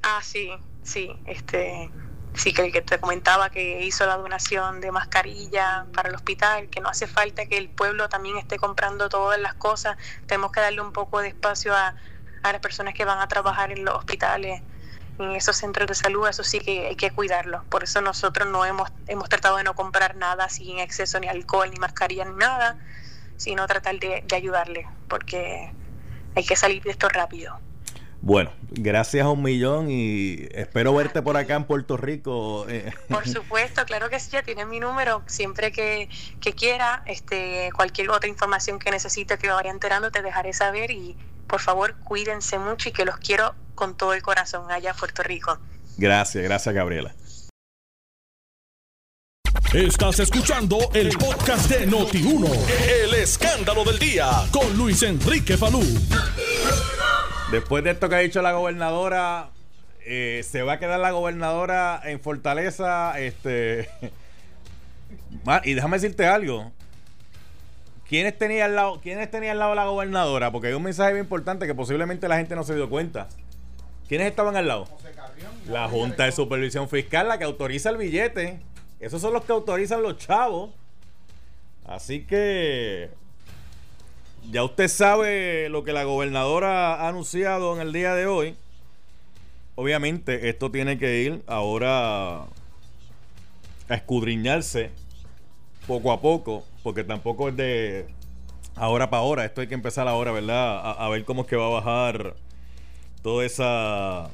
Ah, 0.03 0.21
sí, 0.23 0.51
sí, 0.83 1.11
este, 1.27 1.91
sí 2.35 2.53
que 2.53 2.63
el 2.67 2.73
que 2.73 2.83
te 2.83 2.99
comentaba 2.99 3.51
que 3.51 3.85
hizo 3.85 4.07
la 4.07 4.17
donación 4.17 4.81
de 4.81 4.91
mascarilla 4.91 5.87
para 5.93 6.09
el 6.09 6.15
hospital, 6.15 6.69
que 6.69 6.81
no 6.81 6.89
hace 6.89 7.07
falta 7.07 7.47
que 7.47 7.59
el 7.59 7.69
pueblo 7.69 8.09
también 8.09 8.39
esté 8.39 8.57
comprando 8.57 9.09
todas 9.09 9.39
las 9.39 9.55
cosas, 9.55 9.97
tenemos 10.27 10.53
que 10.53 10.61
darle 10.61 10.81
un 10.81 10.93
poco 10.93 11.21
de 11.21 11.29
espacio 11.29 11.75
a, 11.75 11.95
a 12.43 12.53
las 12.53 12.61
personas 12.61 12.95
que 12.95 13.05
van 13.05 13.21
a 13.21 13.29
trabajar 13.29 13.73
en 13.73 13.85
los 13.85 13.95
hospitales, 13.95 14.63
en 15.19 15.33
esos 15.33 15.57
centros 15.57 15.89
de 15.89 15.95
salud, 15.95 16.29
eso 16.29 16.45
sí 16.45 16.61
que 16.61 16.89
hay 16.89 16.97
que 16.97 17.11
cuidarlo. 17.11 17.65
Por 17.69 17.85
eso 17.85 18.01
nosotros 18.01 18.49
no 18.49 18.65
hemos, 18.65 18.91
hemos 19.07 19.29
tratado 19.29 19.57
de 19.57 19.65
no 19.65 19.75
comprar 19.75 20.17
nada 20.17 20.49
sin 20.49 20.79
exceso, 20.79 21.19
ni 21.21 21.29
alcohol, 21.29 21.71
ni 21.71 21.77
mascarilla, 21.77 22.25
ni 22.25 22.37
nada, 22.37 22.79
sino 23.37 23.67
tratar 23.67 23.99
de, 23.99 24.25
de 24.27 24.37
ayudarle, 24.37 24.87
porque 25.09 25.73
hay 26.35 26.45
que 26.45 26.57
salir 26.57 26.83
de 26.83 26.91
esto 26.91 27.09
rápido. 27.09 27.59
Bueno, 28.23 28.51
gracias 28.71 29.25
a 29.25 29.31
un 29.31 29.43
millón 29.43 29.89
y 29.89 30.49
espero 30.51 30.93
verte 30.95 31.23
por 31.23 31.37
acá 31.37 31.55
en 31.55 31.65
Puerto 31.65 31.97
Rico. 31.97 32.67
Eh. 32.69 32.93
Por 33.09 33.29
supuesto, 33.29 33.85
claro 33.85 34.11
que 34.11 34.19
sí, 34.19 34.31
ya 34.33 34.43
tienes 34.43 34.67
mi 34.67 34.81
número. 34.81 35.23
Siempre 35.27 35.71
que, 35.71 36.09
que 36.41 36.53
quiera, 36.53 37.03
este, 37.07 37.71
cualquier 37.75 38.11
otra 38.11 38.29
información 38.29 38.79
que 38.79 38.91
necesite 38.91 39.39
que 39.39 39.49
vaya 39.49 39.71
enterando, 39.71 40.11
te 40.11 40.23
dejaré 40.23 40.53
saber 40.55 40.91
y 40.91 41.17
por 41.47 41.61
favor 41.61 41.95
cuídense 42.03 42.59
mucho 42.59 42.89
y 42.89 42.93
que 42.93 43.05
los 43.05 43.17
quiero 43.19 43.55
con 43.77 43.97
todo 43.97 44.15
el 44.15 44.23
corazón 44.23 44.69
allá 44.73 44.91
en 44.91 44.97
Puerto 44.97 45.23
Rico. 45.23 45.59
Gracias, 45.97 46.43
gracias 46.43 46.75
Gabriela. 46.75 47.15
Estás 49.73 50.21
escuchando 50.21 50.79
el 50.95 51.11
podcast 51.19 51.69
de 51.71 51.89
Noti1, 51.89 52.49
el 53.05 53.15
escándalo 53.15 53.85
del 53.85 53.99
día 53.99 54.27
con 54.51 54.77
Luis 54.77 55.03
Enrique 55.03 55.57
Falú. 55.57 55.83
Después 57.51 57.85
de 57.85 57.91
esto 57.91 58.09
que 58.09 58.15
ha 58.15 58.21
dicho 58.21 58.43
la 58.43 58.53
gobernadora, 58.53 59.51
eh, 60.05 60.45
se 60.49 60.63
va 60.63 60.75
a 60.75 60.79
quedar 60.79 60.99
la 61.01 61.11
gobernadora 61.11 62.01
en 62.05 62.21
Fortaleza. 62.21 63.19
Este. 63.21 63.91
y 65.65 65.75
déjame 65.75 65.99
decirte 65.99 66.27
algo. 66.27 66.73
¿Quiénes 68.09 68.39
tenían 68.39 68.71
al 68.71 68.77
lado, 68.77 69.01
¿quiénes 69.03 69.31
tenía 69.31 69.53
al 69.53 69.59
lado 69.59 69.75
la 69.75 69.85
gobernadora? 69.85 70.53
Porque 70.53 70.69
hay 70.69 70.75
un 70.75 70.85
mensaje 70.85 71.13
bien 71.13 71.25
importante 71.25 71.67
que 71.67 71.75
posiblemente 71.75 72.29
la 72.29 72.37
gente 72.37 72.55
no 72.55 72.63
se 72.63 72.75
dio 72.75 72.89
cuenta. 72.89 73.29
¿Quiénes 74.09 74.29
estaban 74.29 74.57
al 74.57 74.69
lado? 74.69 74.87
La 75.69 75.89
Junta 75.89 76.25
de 76.25 76.33
Supervisión 76.33 76.89
Fiscal, 76.89 77.29
la 77.29 77.39
que 77.39 77.45
autoriza 77.45 77.91
el 77.91 77.97
billete. 77.97 78.61
Esos 79.01 79.21
son 79.21 79.33
los 79.33 79.45
que 79.45 79.53
autorizan 79.53 80.03
los 80.03 80.17
chavos. 80.17 80.71
Así 81.85 82.25
que 82.25 83.11
ya 84.51 84.63
usted 84.63 84.89
sabe 84.89 85.69
lo 85.69 85.83
que 85.83 85.93
la 85.93 86.05
gobernadora 86.05 86.95
ha 86.95 87.09
anunciado 87.09 87.75
en 87.75 87.81
el 87.81 87.93
día 87.93 88.15
de 88.15 88.27
hoy. 88.27 88.57
Obviamente 89.75 90.49
esto 90.49 90.71
tiene 90.71 90.99
que 90.99 91.23
ir 91.23 91.43
ahora 91.47 92.43
a 92.43 92.49
escudriñarse 93.89 94.91
poco 95.87 96.13
a 96.13 96.21
poco, 96.21 96.65
porque 96.83 97.05
tampoco 97.05 97.49
es 97.49 97.57
de 97.57 98.07
ahora 98.77 99.11
para 99.11 99.23
ahora. 99.23 99.45
Esto 99.45 99.61
hay 99.61 99.67
que 99.67 99.75
empezar 99.75 100.09
ahora, 100.09 100.31
¿verdad? 100.31 100.79
A, 100.79 100.93
a 100.93 101.09
ver 101.09 101.25
cómo 101.25 101.43
es 101.43 101.49
que 101.49 101.57
va 101.57 101.67
a 101.67 101.71
bajar 101.71 102.35
toda 103.27 103.45
esa 103.45 104.31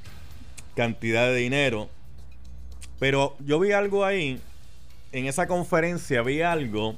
cantidad 0.76 1.28
de 1.28 1.36
dinero. 1.36 1.88
Pero 2.98 3.34
yo 3.38 3.58
vi 3.58 3.72
algo 3.72 4.04
ahí, 4.04 4.38
en 5.12 5.24
esa 5.24 5.46
conferencia 5.46 6.20
vi 6.20 6.42
algo, 6.42 6.96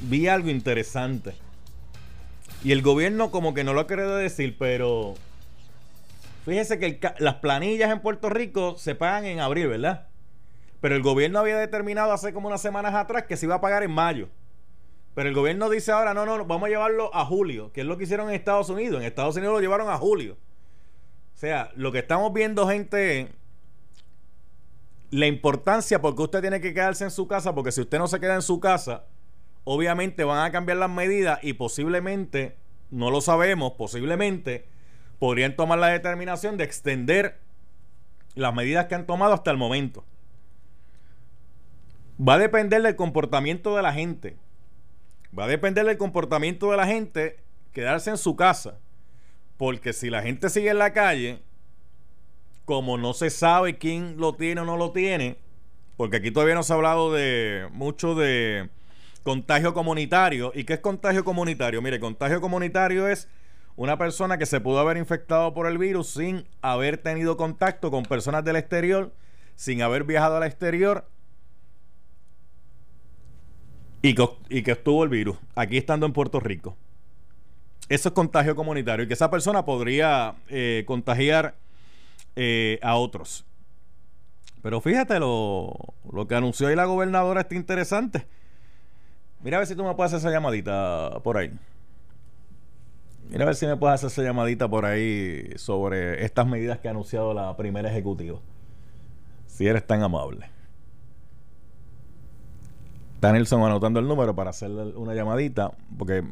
vi 0.00 0.28
algo 0.28 0.50
interesante. 0.50 1.32
Y 2.62 2.72
el 2.72 2.82
gobierno 2.82 3.30
como 3.30 3.54
que 3.54 3.64
no 3.64 3.72
lo 3.72 3.80
ha 3.80 3.86
querido 3.86 4.16
decir, 4.16 4.58
pero 4.58 5.14
fíjese 6.44 6.78
que 6.78 7.00
las 7.20 7.36
planillas 7.36 7.90
en 7.90 8.02
Puerto 8.02 8.28
Rico 8.28 8.76
se 8.76 8.94
pagan 8.94 9.24
en 9.24 9.40
abril, 9.40 9.68
¿verdad? 9.68 10.08
Pero 10.82 10.94
el 10.94 11.00
gobierno 11.00 11.38
había 11.38 11.56
determinado 11.56 12.12
hace 12.12 12.34
como 12.34 12.48
unas 12.48 12.60
semanas 12.60 12.94
atrás 12.94 13.22
que 13.22 13.38
se 13.38 13.46
iba 13.46 13.54
a 13.54 13.62
pagar 13.62 13.82
en 13.82 13.92
mayo. 13.92 14.28
Pero 15.14 15.26
el 15.26 15.34
gobierno 15.34 15.70
dice 15.70 15.90
ahora, 15.90 16.12
no, 16.12 16.26
no, 16.26 16.44
vamos 16.44 16.66
a 16.66 16.68
llevarlo 16.68 17.14
a 17.14 17.24
julio, 17.24 17.72
que 17.72 17.80
es 17.80 17.86
lo 17.86 17.96
que 17.96 18.04
hicieron 18.04 18.28
en 18.28 18.34
Estados 18.34 18.68
Unidos. 18.68 19.00
En 19.00 19.06
Estados 19.06 19.36
Unidos 19.36 19.54
lo 19.54 19.60
llevaron 19.62 19.88
a 19.88 19.96
julio. 19.96 20.36
Sea, 21.40 21.70
lo 21.74 21.90
que 21.90 22.00
estamos 22.00 22.34
viendo, 22.34 22.68
gente, 22.68 23.32
la 25.10 25.26
importancia 25.26 26.02
porque 26.02 26.20
usted 26.20 26.42
tiene 26.42 26.60
que 26.60 26.74
quedarse 26.74 27.04
en 27.04 27.10
su 27.10 27.26
casa, 27.28 27.54
porque 27.54 27.72
si 27.72 27.80
usted 27.80 27.96
no 27.96 28.08
se 28.08 28.20
queda 28.20 28.34
en 28.34 28.42
su 28.42 28.60
casa, 28.60 29.06
obviamente 29.64 30.22
van 30.24 30.44
a 30.44 30.52
cambiar 30.52 30.76
las 30.76 30.90
medidas 30.90 31.38
y 31.42 31.54
posiblemente, 31.54 32.58
no 32.90 33.10
lo 33.10 33.22
sabemos, 33.22 33.72
posiblemente 33.78 34.66
podrían 35.18 35.56
tomar 35.56 35.78
la 35.78 35.86
determinación 35.86 36.58
de 36.58 36.64
extender 36.64 37.38
las 38.34 38.54
medidas 38.54 38.84
que 38.84 38.96
han 38.96 39.06
tomado 39.06 39.32
hasta 39.32 39.50
el 39.50 39.56
momento. 39.56 40.04
Va 42.20 42.34
a 42.34 42.38
depender 42.38 42.82
del 42.82 42.96
comportamiento 42.96 43.74
de 43.76 43.82
la 43.82 43.94
gente. 43.94 44.36
Va 45.38 45.44
a 45.44 45.48
depender 45.48 45.86
del 45.86 45.96
comportamiento 45.96 46.70
de 46.70 46.76
la 46.76 46.86
gente 46.86 47.38
quedarse 47.72 48.10
en 48.10 48.18
su 48.18 48.36
casa. 48.36 48.78
Porque 49.60 49.92
si 49.92 50.08
la 50.08 50.22
gente 50.22 50.48
sigue 50.48 50.70
en 50.70 50.78
la 50.78 50.94
calle, 50.94 51.42
como 52.64 52.96
no 52.96 53.12
se 53.12 53.28
sabe 53.28 53.76
quién 53.76 54.14
lo 54.16 54.34
tiene 54.34 54.62
o 54.62 54.64
no 54.64 54.78
lo 54.78 54.90
tiene, 54.90 55.36
porque 55.98 56.16
aquí 56.16 56.30
todavía 56.30 56.54
no 56.54 56.62
se 56.62 56.72
ha 56.72 56.76
hablado 56.76 57.12
de 57.12 57.68
mucho 57.70 58.14
de 58.14 58.70
contagio 59.22 59.74
comunitario. 59.74 60.50
¿Y 60.54 60.64
qué 60.64 60.72
es 60.72 60.80
contagio 60.80 61.24
comunitario? 61.24 61.82
Mire, 61.82 62.00
contagio 62.00 62.40
comunitario 62.40 63.06
es 63.06 63.28
una 63.76 63.98
persona 63.98 64.38
que 64.38 64.46
se 64.46 64.62
pudo 64.62 64.78
haber 64.78 64.96
infectado 64.96 65.52
por 65.52 65.66
el 65.66 65.76
virus 65.76 66.08
sin 66.08 66.46
haber 66.62 66.96
tenido 66.96 67.36
contacto 67.36 67.90
con 67.90 68.04
personas 68.04 68.42
del 68.46 68.56
exterior, 68.56 69.12
sin 69.56 69.82
haber 69.82 70.04
viajado 70.04 70.38
al 70.38 70.44
exterior 70.44 71.06
y 74.00 74.14
que, 74.14 74.26
y 74.48 74.62
que 74.62 74.70
estuvo 74.70 75.04
el 75.04 75.10
virus 75.10 75.36
aquí 75.54 75.76
estando 75.76 76.06
en 76.06 76.14
Puerto 76.14 76.40
Rico. 76.40 76.78
Eso 77.90 78.08
es 78.08 78.14
contagio 78.14 78.54
comunitario 78.54 79.04
y 79.04 79.08
que 79.08 79.14
esa 79.14 79.30
persona 79.30 79.64
podría 79.64 80.36
eh, 80.48 80.84
contagiar 80.86 81.56
eh, 82.36 82.78
a 82.82 82.94
otros. 82.94 83.44
Pero 84.62 84.80
fíjate, 84.80 85.18
lo, 85.18 85.74
lo 86.12 86.28
que 86.28 86.36
anunció 86.36 86.68
ahí 86.68 86.76
la 86.76 86.84
gobernadora 86.84 87.40
está 87.40 87.56
interesante. 87.56 88.26
Mira 89.42 89.56
a 89.56 89.60
ver 89.60 89.66
si 89.66 89.74
tú 89.74 89.82
me 89.82 89.92
puedes 89.94 90.12
hacer 90.12 90.28
esa 90.28 90.30
llamadita 90.30 91.18
por 91.24 91.36
ahí. 91.36 91.50
Mira 93.28 93.42
a 93.42 93.46
ver 93.46 93.56
si 93.56 93.66
me 93.66 93.76
puedes 93.76 93.94
hacer 93.94 94.06
esa 94.06 94.22
llamadita 94.22 94.68
por 94.68 94.84
ahí 94.84 95.50
sobre 95.56 96.24
estas 96.24 96.46
medidas 96.46 96.78
que 96.78 96.86
ha 96.86 96.92
anunciado 96.92 97.34
la 97.34 97.56
primera 97.56 97.90
ejecutiva. 97.90 98.38
Si 99.46 99.66
eres 99.66 99.84
tan 99.84 100.04
amable. 100.04 100.48
Está 103.14 103.32
Nelson 103.32 103.64
anotando 103.64 103.98
el 103.98 104.06
número 104.06 104.34
para 104.36 104.50
hacerle 104.50 104.94
una 104.96 105.12
llamadita. 105.12 105.72
Porque, 105.98 106.22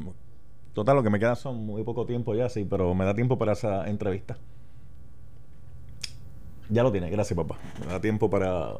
total, 0.78 0.96
lo 0.96 1.02
que 1.02 1.10
me 1.10 1.18
queda 1.18 1.34
son 1.34 1.66
muy 1.66 1.82
poco 1.82 2.06
tiempo 2.06 2.36
ya, 2.36 2.48
sí, 2.48 2.64
pero 2.64 2.94
me 2.94 3.04
da 3.04 3.12
tiempo 3.12 3.36
para 3.36 3.52
esa 3.52 3.88
entrevista. 3.88 4.38
Ya 6.70 6.84
lo 6.84 6.92
tiene, 6.92 7.10
gracias 7.10 7.36
papá. 7.36 7.58
Me 7.80 7.92
da 7.92 8.00
tiempo 8.00 8.30
para 8.30 8.74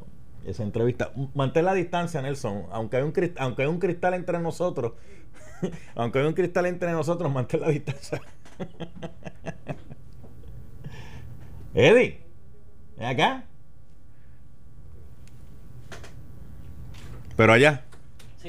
esa 0.45 0.63
entrevista. 0.63 1.11
Mantén 1.35 1.65
la 1.65 1.75
distancia, 1.75 2.23
Nelson. 2.23 2.67
Aunque 2.71 2.99
hay 2.99 3.03
un, 3.03 3.11
cristal, 3.11 3.45
aunque 3.45 3.63
hay 3.63 3.69
un 3.69 3.81
cristal 3.81 4.15
entre 4.15 4.39
nosotros, 4.39 4.93
aunque 5.97 6.21
hay 6.21 6.27
un 6.27 6.35
cristal 6.35 6.67
entre 6.67 6.93
nosotros, 6.93 7.33
mantén 7.33 7.63
la 7.63 7.69
distancia. 7.69 8.21
Eddie, 11.75 12.21
ven 12.97 13.07
acá. 13.07 13.45
Pero 17.37 17.53
allá. 17.53 17.88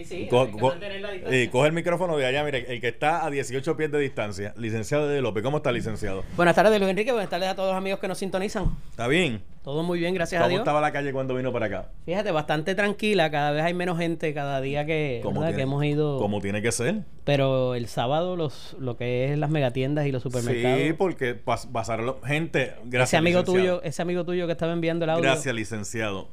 Sí, 0.05 0.27
sí, 0.29 1.47
coge 1.49 1.67
el 1.67 1.73
micrófono 1.73 2.15
de 2.15 2.25
allá, 2.25 2.43
mire, 2.45 2.65
el 2.71 2.79
que 2.79 2.87
está 2.87 3.25
a 3.25 3.29
18 3.29 3.75
pies 3.75 3.91
de 3.91 3.99
distancia, 3.99 4.53
licenciado 4.55 5.09
de 5.09 5.21
López. 5.21 5.43
¿Cómo 5.43 5.57
está, 5.57 5.73
licenciado? 5.73 6.23
Buenas 6.37 6.55
tardes, 6.55 6.79
Luis 6.79 6.89
Enrique. 6.89 7.11
Buenas 7.11 7.29
tardes 7.29 7.49
a 7.49 7.55
todos 7.55 7.69
los 7.69 7.77
amigos 7.77 7.99
que 7.99 8.07
nos 8.07 8.17
sintonizan. 8.17 8.77
¿Está 8.91 9.07
bien? 9.07 9.41
Todo 9.61 9.83
muy 9.83 9.99
bien, 9.99 10.13
gracias 10.13 10.41
a 10.41 10.47
Dios. 10.47 10.59
¿Cómo 10.59 10.63
estaba 10.63 10.79
la 10.79 10.93
calle 10.93 11.11
cuando 11.11 11.35
vino 11.35 11.51
para 11.51 11.65
acá? 11.65 11.89
Fíjate, 12.05 12.31
bastante 12.31 12.75
tranquila. 12.75 13.29
Cada 13.29 13.51
vez 13.51 13.63
hay 13.63 13.73
menos 13.73 13.97
gente 13.97 14.33
cada 14.33 14.61
día 14.61 14.85
que, 14.85 15.21
que 15.21 15.61
hemos 15.61 15.83
ido. 15.83 16.17
Como 16.17 16.39
tiene 16.39 16.61
que 16.61 16.71
ser. 16.71 17.03
Pero 17.25 17.75
el 17.75 17.87
sábado, 17.87 18.37
los, 18.37 18.77
lo 18.79 18.95
que 18.95 19.33
es 19.33 19.37
las 19.37 19.49
megatiendas 19.49 20.07
y 20.07 20.13
los 20.13 20.23
supermercados. 20.23 20.79
Sí, 20.79 20.93
porque 20.93 21.35
pasaron 21.35 22.15
gente. 22.23 22.73
Gracias, 22.85 23.09
ese 23.09 23.17
amigo 23.17 23.43
tuyo, 23.43 23.81
ese 23.83 24.01
amigo 24.01 24.23
tuyo 24.23 24.45
que 24.45 24.53
estaba 24.53 24.71
enviando 24.71 25.03
el 25.03 25.11
audio. 25.11 25.23
Gracias, 25.23 25.53
licenciado, 25.53 26.29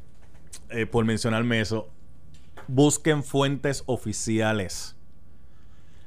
eh, 0.71 0.87
por 0.87 1.05
mencionarme 1.05 1.61
eso 1.61 1.91
busquen 2.69 3.23
fuentes 3.23 3.83
oficiales. 3.87 4.97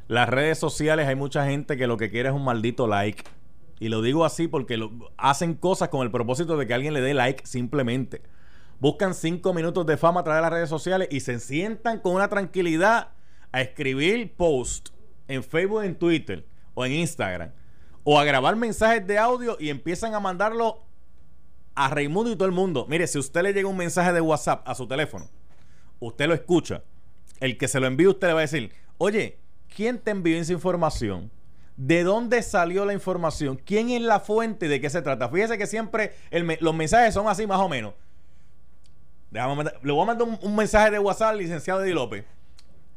Las 0.08 0.28
redes 0.28 0.58
sociales 0.58 1.08
hay 1.08 1.15
mucha 1.15 1.45
gente 1.45 1.78
que 1.78 1.88
lo 1.88 1.98
que 1.98 2.10
quiere 2.10 2.30
es 2.30 2.36
un 2.36 2.43
maldito 2.43 2.88
like. 2.88 3.24
Y 3.80 3.89
lo 3.89 4.02
digo 4.02 4.26
así 4.26 4.48
porque 4.48 4.76
lo, 4.76 4.91
hacen 5.17 5.54
cosas 5.54 5.89
con 5.89 6.02
el 6.02 6.12
propósito 6.12 6.58
de 6.58 6.67
que 6.67 6.74
alguien 6.74 6.93
le 6.93 7.02
dé 7.02 7.13
like 7.13 7.45
simplemente. 7.45 8.22
Buscan 8.80 9.13
cinco 9.13 9.54
minutos 9.54 9.86
de 9.86 9.98
fama 9.98 10.22
a 10.22 10.24
través 10.24 10.39
de 10.39 10.41
las 10.41 10.52
redes 10.52 10.69
sociales 10.69 11.08
y 11.12 11.19
se 11.19 11.39
sientan 11.39 12.00
con 12.00 12.15
una 12.15 12.28
tranquilidad 12.28 13.10
a 13.52 13.62
escribir 13.62 14.34
post 14.36 14.89
en 15.28 15.43
Facebook, 15.43 15.84
en 15.84 15.95
Twitter 15.95 16.45
o 16.74 16.86
en 16.86 16.93
Instagram. 16.93 17.52
O 18.04 18.19
a 18.19 18.24
grabar 18.24 18.56
mensajes 18.56 19.06
de 19.06 19.17
audio 19.17 19.58
y 19.60 19.69
empiezan 19.69 20.15
a 20.15 20.19
mandarlo 20.19 20.84
a 21.76 21.89
Raimundo 21.89 22.32
y 22.32 22.36
todo 22.36 22.48
el 22.48 22.54
mundo. 22.54 22.86
Mire, 22.89 23.08
si 23.08 23.19
usted 23.19 23.43
le 23.43 23.54
llega 23.54 23.69
un 23.69 23.78
mensaje 23.78 24.12
de 24.12 24.22
WhatsApp 24.22 24.67
a 24.67 24.76
su 24.76 24.88
teléfono, 24.88 25.30
usted 26.00 26.28
lo 26.28 26.34
escucha. 26.34 26.84
El 27.40 27.58
que 27.58 27.68
se 27.68 27.80
lo 27.80 27.88
envíe, 27.88 28.08
usted 28.08 28.28
le 28.28 28.34
va 28.34 28.40
a 28.40 28.42
decir, 28.42 28.72
oye, 28.98 29.38
¿quién 29.74 30.00
te 30.00 30.12
envió 30.12 30.38
esa 30.38 30.54
información? 30.54 31.32
¿De 31.78 32.04
dónde 32.04 32.42
salió 32.44 32.84
la 32.84 32.94
información? 32.94 33.56
¿Quién 33.64 33.90
es 33.90 34.02
la 34.02 34.20
fuente? 34.20 34.68
¿De 34.68 34.82
qué 34.82 34.90
se 34.90 35.02
trata? 35.02 35.30
Fíjese 35.30 35.58
que 35.58 35.66
siempre 35.66 36.14
los 36.60 36.76
mensajes 36.76 37.14
son 37.14 37.28
así 37.28 37.48
más 37.48 37.60
o 37.60 37.70
menos. 37.70 37.94
le 39.32 39.42
voy 39.94 40.02
a 40.02 40.06
mandar 40.06 40.28
un, 40.42 40.56
mensaje 40.56 40.92
de 40.92 41.00
WhatsApp 41.00 41.36
licenciado 41.36 41.84
Eddie 41.84 41.94
López. 41.94 42.26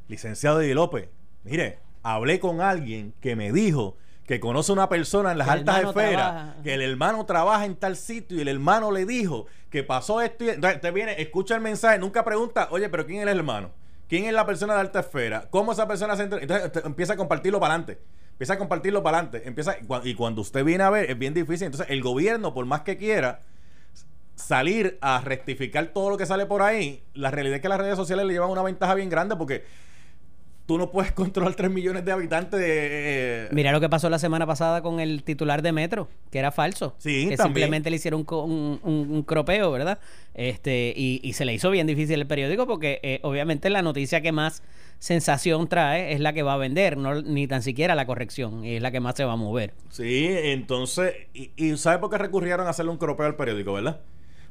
Licenciado 0.08 0.60
Eddie 0.60 0.74
López, 0.74 1.08
mire, 1.44 1.78
hablé 2.02 2.40
con 2.40 2.60
alguien 2.60 3.14
que 3.20 3.36
me 3.36 3.52
dijo 3.52 3.96
que 4.26 4.40
conoce 4.40 4.72
una 4.72 4.88
persona 4.88 5.32
en 5.32 5.38
las 5.38 5.48
altas 5.48 5.84
esferas, 5.84 6.54
que 6.62 6.74
el 6.74 6.82
hermano 6.82 7.26
trabaja 7.26 7.64
en 7.64 7.76
tal 7.76 7.96
sitio 7.96 8.38
y 8.38 8.40
el 8.40 8.48
hermano 8.48 8.90
le 8.92 9.04
dijo 9.04 9.46
que 9.70 9.82
pasó 9.82 10.20
esto 10.20 10.44
y 10.44 10.50
entonces 10.50 10.80
te 10.80 10.90
viene, 10.90 11.20
escucha 11.20 11.54
el 11.54 11.60
mensaje, 11.60 11.98
nunca 11.98 12.24
pregunta, 12.24 12.68
oye, 12.70 12.88
pero 12.88 13.06
¿quién 13.06 13.18
es 13.18 13.28
el 13.28 13.38
hermano? 13.38 13.70
¿Quién 14.08 14.26
es 14.26 14.32
la 14.32 14.46
persona 14.46 14.74
de 14.74 14.80
alta 14.80 15.00
esfera? 15.00 15.48
¿Cómo 15.50 15.72
esa 15.72 15.88
persona 15.88 16.16
se 16.16 16.24
entra? 16.24 16.40
Entonces 16.40 16.84
empieza 16.84 17.14
a 17.14 17.16
compartirlo 17.16 17.58
para 17.58 17.74
adelante 17.74 17.98
empieza 18.42 18.54
a 18.54 18.58
compartirlo 18.58 19.02
para 19.04 19.18
adelante. 19.18 19.46
Empieza, 19.46 19.76
y 20.02 20.14
cuando 20.14 20.40
usted 20.40 20.64
viene 20.64 20.82
a 20.82 20.90
ver, 20.90 21.08
es 21.08 21.16
bien 21.16 21.32
difícil. 21.32 21.66
Entonces, 21.66 21.88
el 21.90 22.02
gobierno, 22.02 22.52
por 22.52 22.66
más 22.66 22.80
que 22.80 22.96
quiera 22.96 23.40
salir 24.34 24.98
a 25.00 25.20
rectificar 25.20 25.86
todo 25.88 26.10
lo 26.10 26.16
que 26.16 26.26
sale 26.26 26.46
por 26.46 26.62
ahí, 26.62 27.04
la 27.14 27.30
realidad 27.30 27.56
es 27.56 27.62
que 27.62 27.68
las 27.68 27.78
redes 27.78 27.96
sociales 27.96 28.26
le 28.26 28.32
llevan 28.32 28.50
una 28.50 28.62
ventaja 28.62 28.94
bien 28.94 29.08
grande 29.08 29.36
porque 29.36 29.64
tú 30.66 30.78
no 30.78 30.90
puedes 30.90 31.12
controlar 31.12 31.54
3 31.54 31.70
millones 31.70 32.04
de 32.04 32.12
habitantes. 32.12 32.60
De, 32.60 32.66
eh, 32.68 33.48
Mira 33.52 33.72
lo 33.72 33.80
que 33.80 33.88
pasó 33.88 34.08
la 34.10 34.18
semana 34.18 34.46
pasada 34.46 34.82
con 34.82 35.00
el 35.00 35.22
titular 35.22 35.62
de 35.62 35.72
Metro, 35.72 36.08
que 36.30 36.38
era 36.38 36.52
falso. 36.52 36.94
Sí, 36.98 37.28
que 37.28 37.36
simplemente 37.36 37.90
le 37.90 37.96
hicieron 37.96 38.26
un, 38.28 38.80
un, 38.82 39.22
cropeo, 39.22 39.70
¿verdad? 39.70 39.98
Este, 40.34 40.92
y, 40.96 41.20
y, 41.22 41.32
se 41.34 41.44
le 41.44 41.54
hizo 41.54 41.70
bien 41.70 41.86
difícil 41.86 42.20
el 42.20 42.26
periódico 42.26 42.66
porque 42.66 43.00
eh, 43.02 43.20
obviamente 43.22 43.68
la 43.70 43.82
noticia 43.82 44.20
que 44.20 44.32
más 44.32 44.62
sensación 44.98 45.68
trae 45.68 46.12
es 46.12 46.20
la 46.20 46.32
que 46.32 46.42
va 46.42 46.54
a 46.54 46.56
vender, 46.56 46.96
no, 46.96 47.20
ni 47.22 47.46
tan 47.46 47.62
siquiera 47.62 47.94
la 47.94 48.06
corrección, 48.06 48.64
es 48.64 48.80
la 48.80 48.90
que 48.90 49.00
más 49.00 49.16
se 49.16 49.24
va 49.24 49.32
a 49.32 49.36
mover. 49.36 49.74
Sí, 49.90 50.28
entonces, 50.30 51.14
y, 51.34 51.50
y 51.56 51.76
¿sabe 51.76 51.98
por 51.98 52.10
qué 52.10 52.18
recurrieron 52.18 52.66
a 52.66 52.70
hacerle 52.70 52.92
un 52.92 52.98
cropeo 52.98 53.26
al 53.26 53.36
periódico, 53.36 53.72
verdad? 53.72 54.00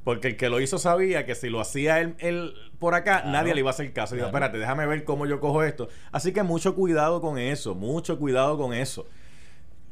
Porque 0.04 0.30
el 0.30 0.38
que 0.38 0.50
lo 0.50 0.60
hizo 0.60 0.80
sabía 0.80 1.26
que 1.26 1.36
si 1.36 1.50
lo 1.50 1.60
hacía 1.60 2.00
él, 2.00 2.54
por 2.80 2.96
acá, 2.96 3.24
nadie 3.26 3.54
le 3.54 3.60
iba 3.60 3.70
a 3.70 3.74
hacer 3.74 3.94
caso. 3.94 4.16
Dijo, 4.16 4.28
espérate, 4.28 4.58
déjame 4.58 4.88
ver 4.88 5.04
cómo 5.04 5.28
yo 5.28 5.40
cojo 5.40 5.64
esto. 5.64 5.90
Así 6.12 6.34
que 6.34 6.42
mucho 6.42 6.74
cuidado 6.76 7.22
con 7.22 7.38
eso, 7.38 7.76
mucho 7.76 8.18
cuidado 8.18 8.58
con 8.58 8.74
eso. 8.74 9.06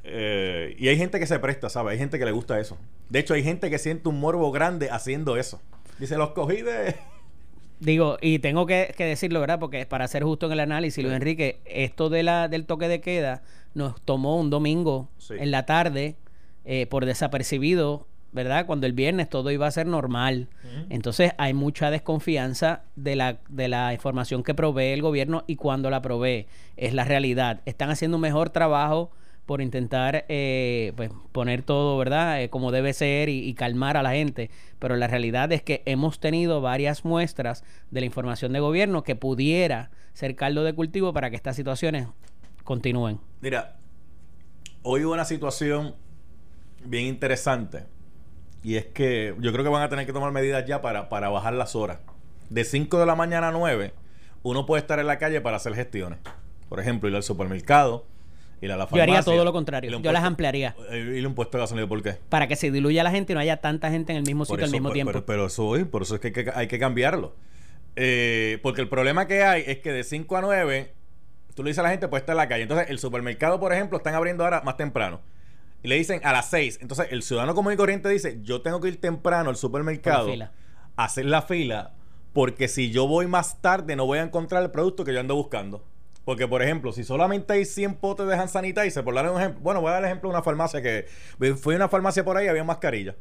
Eh, 0.04 0.76
y 0.80 0.88
hay 0.88 0.98
gente 0.98 1.19
que 1.19 1.28
se 1.28 1.38
presta, 1.38 1.69
¿sabes? 1.69 1.91
Hay 1.91 1.98
gente 2.00 2.17
que 2.17 2.26
le 2.26 2.32
gusta 2.32 2.60
eso. 2.60 2.78
De 3.10 3.19
hecho, 3.19 3.36
hay 3.36 3.43
gente 3.43 3.69
que 3.69 3.78
siente 3.78 4.10
un 4.10 4.19
morbo 4.19 4.52
grande 4.52 4.89
haciendo 4.89 5.38
eso. 5.38 5.62
Dice, 6.00 6.17
los 6.17 6.32
cogí 6.32 6.63
de... 6.63 6.95
Digo, 7.80 8.17
y 8.19 8.39
tengo 8.39 8.65
que, 8.65 8.93
decirlo, 8.98 9.39
¿verdad? 9.39 9.60
Porque 9.60 9.86
para 9.86 10.08
ser 10.08 10.24
justo 10.24 10.48
en 10.48 10.54
el 10.54 10.60
análisis, 10.60 11.02
Luis 11.02 11.15
Enrique, 11.15 11.62
esto 11.65 12.10
de 12.10 12.24
la, 12.24 12.50
del 12.50 12.65
toque 12.65 12.89
de 12.89 13.00
queda 13.00 13.41
nos 13.74 14.02
tomó 14.02 14.38
un 14.38 14.50
domingo 14.50 15.08
en 15.30 15.52
la 15.52 15.65
tarde 15.65 16.17
eh, 16.65 16.88
por 16.88 17.06
desapercibido 17.06 18.09
¿verdad? 18.31 18.65
Cuando 18.65 18.85
el 18.85 18.93
viernes 18.93 19.29
todo 19.29 19.51
iba 19.51 19.67
a 19.67 19.71
ser 19.71 19.87
normal. 19.87 20.47
Entonces 20.89 21.31
hay 21.37 21.53
mucha 21.53 21.91
desconfianza 21.91 22.83
de 22.95 23.15
la, 23.15 23.39
de 23.49 23.67
la 23.67 23.93
información 23.93 24.43
que 24.43 24.53
provee 24.53 24.93
el 24.93 25.01
gobierno 25.01 25.43
y 25.47 25.55
cuando 25.55 25.89
la 25.89 26.01
provee. 26.01 26.47
Es 26.77 26.93
la 26.93 27.05
realidad. 27.05 27.61
Están 27.65 27.89
haciendo 27.89 28.17
un 28.17 28.21
mejor 28.21 28.49
trabajo 28.49 29.11
por 29.45 29.61
intentar 29.61 30.25
eh, 30.29 30.93
pues, 30.95 31.09
poner 31.31 31.63
todo, 31.63 31.97
¿verdad? 31.97 32.43
Eh, 32.43 32.51
como 32.51 32.71
debe 32.71 32.93
ser 32.93 33.29
y, 33.29 33.51
calmar 33.55 33.97
a 33.97 34.03
la 34.03 34.11
gente. 34.11 34.51
Pero 34.77 34.95
la 34.95 35.07
realidad 35.07 35.51
es 35.51 35.63
que 35.63 35.81
hemos 35.85 36.19
tenido 36.19 36.61
varias 36.61 37.03
muestras 37.03 37.63
de 37.89 38.01
la 38.01 38.05
información 38.05 38.53
de 38.53 38.59
gobierno 38.59 39.03
que 39.03 39.15
pudiera 39.15 39.89
ser 40.13 40.35
caldo 40.35 40.63
de 40.63 40.73
cultivo 40.73 41.13
para 41.13 41.31
que 41.31 41.35
estas 41.35 41.55
situaciones 41.55 42.07
continúen. 42.63 43.19
Mira, 43.41 43.77
hoy 44.83 45.03
hubo 45.03 45.13
una 45.13 45.25
situación 45.25 45.95
bien 46.85 47.07
interesante 47.07 47.85
y 48.63 48.76
es 48.76 48.86
que 48.88 49.36
yo 49.39 49.52
creo 49.52 49.63
que 49.63 49.69
van 49.69 49.84
a 49.84 49.89
tener 49.89 50.06
que 50.06 50.13
tomar 50.13 50.32
medidas 50.32 50.65
ya 50.65 50.82
para, 50.82 51.10
para 51.10 51.30
bajar 51.30 51.54
las 51.54 51.76
horas. 51.76 52.00
De 52.50 52.63
5 52.63 53.00
de 53.00 53.06
la 53.06 53.15
mañana 53.15 53.50
a 53.50 53.52
9, 53.52 53.93
uno 54.43 54.65
puede 54.65 54.82
estar 54.82 55.00
en 55.00 55.08
la 55.08 55.17
calle 55.17 55.39
para 55.41 55.58
hacer 55.58 55.74
gestiones. 55.76 56.19
Por 56.67 56.80
ejemplo, 56.80 57.10
ir 57.10 57.15
al 57.15 57.24
supermercado, 57.24 58.06
ir 58.62 58.72
a 58.72 58.78
la 58.78 58.86
farmacia. 58.88 59.06
Yo 59.06 59.12
haría 59.12 59.24
todo 59.24 59.45
lo 59.45 59.54
contrario. 59.54 60.00
Yo 60.00 60.12
las 60.12 60.24
ampliaría. 60.24 60.76
Eh, 60.91 61.19
y 61.22 61.26
un 61.26 61.36
puesto 61.36 61.58
de 61.58 61.63
gasolina, 61.63 61.88
¿por 61.88 62.04
qué? 62.04 62.17
Para 62.28 62.48
que 62.48 62.56
se 62.56 62.69
diluya 62.72 63.04
la 63.04 63.12
gente 63.12 63.34
y 63.34 63.36
no 63.36 63.39
haya 63.39 63.58
tanta 63.58 63.89
gente 63.89 64.12
en 64.12 64.17
el 64.17 64.24
mismo 64.24 64.45
sitio 64.45 64.65
al 64.65 64.72
mismo 64.72 64.91
tiempo. 64.91 65.24
Pero, 65.26 65.45
eso 65.45 65.74
por 65.89 66.02
eso 66.02 66.15
es 66.15 66.22
que 66.22 66.52
hay 66.54 66.67
que, 66.67 66.80
cambiarlo. 66.80 67.36
Eh, 67.95 68.60
porque 68.62 68.82
el 68.82 68.89
problema 68.89 69.28
que 69.28 69.43
hay 69.43 69.63
es 69.65 69.80
que 69.80 69.91
de 69.91 70.04
5 70.04 70.38
a 70.38 70.41
9, 70.41 70.93
tú 71.56 71.63
le 71.63 71.69
dices 71.69 71.80
a 71.80 71.84
la 71.84 71.89
gente, 71.91 72.08
puede 72.08 72.22
estar 72.22 72.34
en 72.34 72.38
la 72.38 72.48
calle. 72.50 72.63
Entonces, 72.63 72.89
el 72.89 73.00
supermercado, 73.00 73.60
por 73.60 73.74
ejemplo, 73.74 73.98
están 73.98 74.15
abriendo 74.15 74.43
ahora 74.43 74.62
más 74.62 74.76
temprano 74.76 75.22
y 75.81 75.87
le 75.87 75.95
dicen 75.95 76.21
a 76.23 76.33
las 76.33 76.49
6. 76.49 76.79
Entonces, 76.81 77.07
el 77.11 77.23
ciudadano 77.23 77.55
común 77.55 77.73
y 77.73 77.77
corriente 77.77 78.09
dice: 78.09 78.39
Yo 78.41 78.61
tengo 78.61 78.81
que 78.81 78.89
ir 78.89 78.99
temprano 78.99 79.49
al 79.49 79.55
supermercado 79.55 80.29
a 80.95 81.03
hacer 81.03 81.25
la 81.25 81.41
fila, 81.41 81.93
porque 82.33 82.67
si 82.67 82.91
yo 82.91 83.07
voy 83.07 83.27
más 83.27 83.61
tarde, 83.61 83.95
no 83.95 84.05
voy 84.05 84.19
a 84.19 84.23
encontrar 84.23 84.63
el 84.63 84.71
producto 84.71 85.03
que 85.03 85.13
yo 85.13 85.19
ando 85.19 85.35
buscando. 85.35 85.83
Porque, 86.25 86.47
por 86.47 86.61
ejemplo, 86.61 86.91
si 86.91 87.03
solamente 87.03 87.53
hay 87.53 87.65
100 87.65 87.95
potes 87.95 88.27
de 88.27 88.35
hand 88.35 88.49
sanitizer, 88.49 89.03
por 89.03 89.15
dar 89.15 89.29
un 89.31 89.39
ejemplo, 89.39 89.61
bueno, 89.61 89.81
voy 89.81 89.89
a 89.89 89.93
dar 89.93 90.03
el 90.03 90.05
ejemplo 90.05 90.29
de 90.29 90.35
una 90.35 90.43
farmacia 90.43 90.81
que 90.81 91.07
fui 91.57 91.73
a 91.73 91.77
una 91.77 91.89
farmacia 91.89 92.23
por 92.23 92.37
ahí 92.37 92.45
y 92.45 92.49
había 92.49 92.63
mascarilla. 92.63 93.15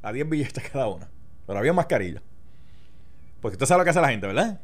A 0.00 0.12
10 0.12 0.28
billetes 0.30 0.70
cada 0.70 0.86
una. 0.86 1.10
Pero 1.46 1.58
había 1.58 1.74
mascarilla. 1.74 2.22
Porque 3.40 3.56
usted 3.56 3.66
sabe 3.66 3.80
lo 3.80 3.84
que 3.84 3.90
hace 3.90 4.00
la 4.00 4.08
gente, 4.08 4.26
¿verdad? 4.26 4.60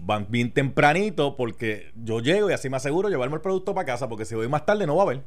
Van 0.00 0.26
bien 0.28 0.52
tempranito 0.52 1.36
porque 1.36 1.90
yo 1.94 2.20
llego 2.20 2.50
y 2.50 2.52
así 2.52 2.68
me 2.68 2.76
aseguro 2.76 3.08
llevarme 3.08 3.36
el 3.36 3.40
producto 3.40 3.74
para 3.74 3.86
casa 3.86 4.08
porque 4.08 4.26
si 4.26 4.34
voy 4.34 4.48
más 4.48 4.66
tarde 4.66 4.86
no 4.86 4.96
va 4.96 5.04
a 5.04 5.06
haber. 5.06 5.22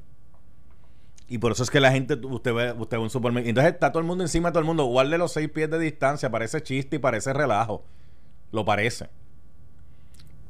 Y 1.29 1.37
por 1.37 1.51
eso 1.51 1.61
es 1.61 1.69
que 1.69 1.79
la 1.79 1.91
gente, 1.91 2.15
usted 2.15 2.53
ve, 2.53 2.71
usted 2.73 2.97
ve 2.97 3.03
un 3.03 3.11
supermercado. 3.11 3.49
Entonces 3.49 3.73
está 3.73 3.91
todo 3.91 4.01
el 4.01 4.07
mundo 4.07 4.23
encima 4.23 4.49
de 4.49 4.53
todo 4.53 4.61
el 4.61 4.65
mundo. 4.65 4.85
Guarde 4.85 5.17
los 5.19 5.31
seis 5.31 5.47
pies 5.47 5.69
de 5.69 5.77
distancia. 5.77 6.31
Parece 6.31 6.61
chiste 6.61 6.95
y 6.95 6.99
parece 6.99 7.31
relajo. 7.33 7.83
Lo 8.51 8.65
parece. 8.65 9.09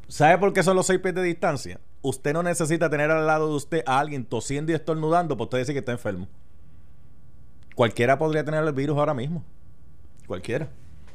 ¿Sabe 0.08 0.38
por 0.38 0.54
qué 0.54 0.64
son 0.64 0.78
los 0.78 0.88
seis 0.88 1.00
pies 1.00 1.14
de 1.14 1.22
distancia? 1.22 1.82
Usted 2.02 2.32
no 2.32 2.44
necesita 2.44 2.90
tener 2.90 3.12
al 3.12 3.28
lado 3.28 3.50
de 3.50 3.56
usted 3.56 3.84
a 3.86 4.00
alguien 4.00 4.24
tosiendo 4.24 4.72
y 4.72 4.76
estornudando 4.76 5.36
para 5.36 5.44
usted 5.44 5.58
decir 5.58 5.76
que 5.76 5.80
está 5.80 5.92
enfermo. 5.92 6.30
Cualquiera 7.76 8.18
podría 8.18 8.46
tener 8.46 8.64
el 8.64 8.72
virus 8.72 8.98
ahora 8.98 9.14
mismo. 9.14 9.44
Cualquiera. 10.28 10.70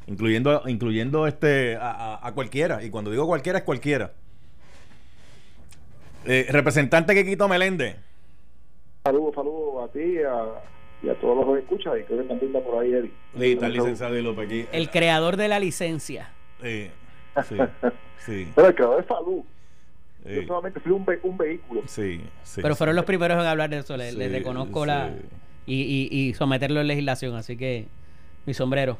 Incluyendo, 0.05 0.61
incluyendo 0.67 1.25
este 1.25 1.75
a, 1.81 2.31
cualquiera. 2.35 2.83
Y 2.83 2.91
cuando 2.91 3.09
digo 3.09 3.25
cualquiera, 3.25 3.59
es 3.59 3.65
cualquiera. 3.65 4.13
Eh, 6.25 6.45
representante 6.49 7.15
que 7.15 7.47
Meléndez. 7.47 8.04
Saludos, 9.05 9.35
saludos 9.35 9.87
a 9.87 9.93
ti 9.93 10.17
y 11.03 11.09
a 11.09 11.13
todos 11.21 11.37
los 11.37 11.55
que 11.55 11.61
escuchan. 11.61 11.99
Y 11.99 12.03
creo 12.05 12.23
que 12.23 12.27
también 12.27 12.55
está 12.55 12.67
por 12.67 12.81
ahí 12.81 12.91
Eddie. 12.91 13.11
Sí, 13.37 13.51
está 13.51 13.69
licenciado 13.69 14.15
López 14.15 14.47
aquí. 14.47 14.65
El 14.71 14.89
creador 14.89 15.37
de 15.37 15.47
la 15.47 15.59
licencia. 15.59 16.31
Sí, 16.59 16.89
sí, 17.47 18.47
Pero 18.55 18.67
el 18.67 18.73
creador 18.73 19.01
es 19.01 19.07
salud. 19.07 19.43
Yo 20.25 20.47
solamente 20.47 20.79
fui 20.79 20.91
un, 20.91 21.05
un 21.21 21.37
vehículo. 21.37 21.83
Sí, 21.85 22.19
sí. 22.41 22.61
Pero 22.63 22.75
fueron 22.75 22.95
los 22.95 23.05
primeros 23.05 23.39
en 23.39 23.45
hablar 23.45 23.69
de 23.69 23.77
eso. 23.77 23.95
Le, 23.95 24.27
reconozco 24.27 24.87
la. 24.87 25.13
Y, 25.67 26.09
y, 26.09 26.09
y 26.11 26.33
someterlo 26.33 26.81
en 26.81 26.87
legislación. 26.87 27.35
Así 27.35 27.55
que 27.57 27.85
mi 28.47 28.55
sombrero. 28.55 28.97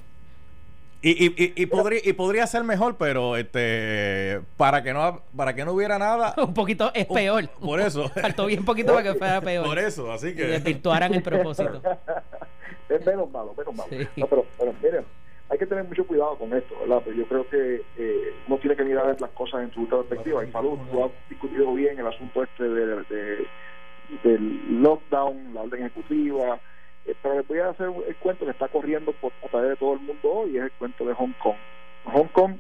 Y, 1.08 1.28
y, 1.28 1.54
y, 1.56 1.66
podría, 1.68 2.00
y 2.04 2.14
podría 2.14 2.48
ser 2.48 2.64
mejor, 2.64 2.96
pero 2.98 3.38
este 3.38 4.42
para 4.58 4.82
que 4.82 4.92
no 4.92 5.22
para 5.38 5.54
que 5.54 5.64
no 5.64 5.74
hubiera 5.74 6.00
nada. 6.00 6.34
un 6.44 6.56
poquito 6.56 6.90
es 6.96 7.06
peor. 7.06 7.48
por 7.62 7.80
eso. 7.80 8.10
Faltó 8.22 8.48
bien 8.48 8.66
poquito 8.66 8.92
para 8.92 9.04
que 9.04 9.20
fuera 9.20 9.40
peor. 9.40 9.68
Por 9.68 9.78
eso, 9.78 10.12
así 10.12 10.34
que. 10.34 10.48
desvirtuaran 10.48 11.14
el 11.14 11.22
propósito. 11.22 11.80
es 12.90 13.06
menos 13.06 13.30
malo, 13.30 13.54
menos 13.56 13.76
malo. 13.76 14.08
No, 14.16 14.26
pero, 14.26 14.46
pero 14.58 14.74
miren, 14.82 15.06
hay 15.48 15.60
que 15.60 15.68
tener 15.68 15.84
mucho 15.84 16.08
cuidado 16.08 16.40
con 16.40 16.52
esto, 16.54 16.74
¿verdad? 16.80 17.04
Pero 17.06 17.18
yo 17.18 17.28
creo 17.28 17.50
que 17.50 17.84
eh, 18.00 18.34
uno 18.48 18.58
tiene 18.58 18.76
que 18.76 18.84
mirar 18.84 19.22
las 19.22 19.30
cosas 19.30 19.62
en 19.62 19.72
su 19.76 19.88
perspectiva. 19.88 20.44
Y 20.44 20.52
salud, 20.52 20.80
tú 20.92 21.04
has 21.04 21.12
discutido 21.30 21.72
bien 21.76 22.00
el 22.00 22.08
asunto 22.08 22.42
este 22.42 22.64
de, 22.64 22.86
de, 23.04 23.48
del 24.24 24.82
lockdown, 24.82 25.54
la 25.54 25.62
orden 25.62 25.82
ejecutiva 25.82 26.60
pero 27.22 27.36
les 27.36 27.48
voy 27.48 27.60
a 27.60 27.70
hacer 27.70 27.90
el 28.08 28.16
cuento 28.18 28.46
que 28.46 28.52
está 28.52 28.68
corriendo 28.68 29.12
por, 29.14 29.32
a 29.44 29.48
través 29.48 29.72
de 29.72 29.76
todo 29.76 29.94
el 29.94 30.00
mundo 30.00 30.32
hoy, 30.32 30.58
es 30.58 30.64
el 30.64 30.72
cuento 30.72 31.06
de 31.06 31.14
Hong 31.14 31.34
Kong. 31.42 31.56
Hong 32.06 32.28
Kong 32.28 32.58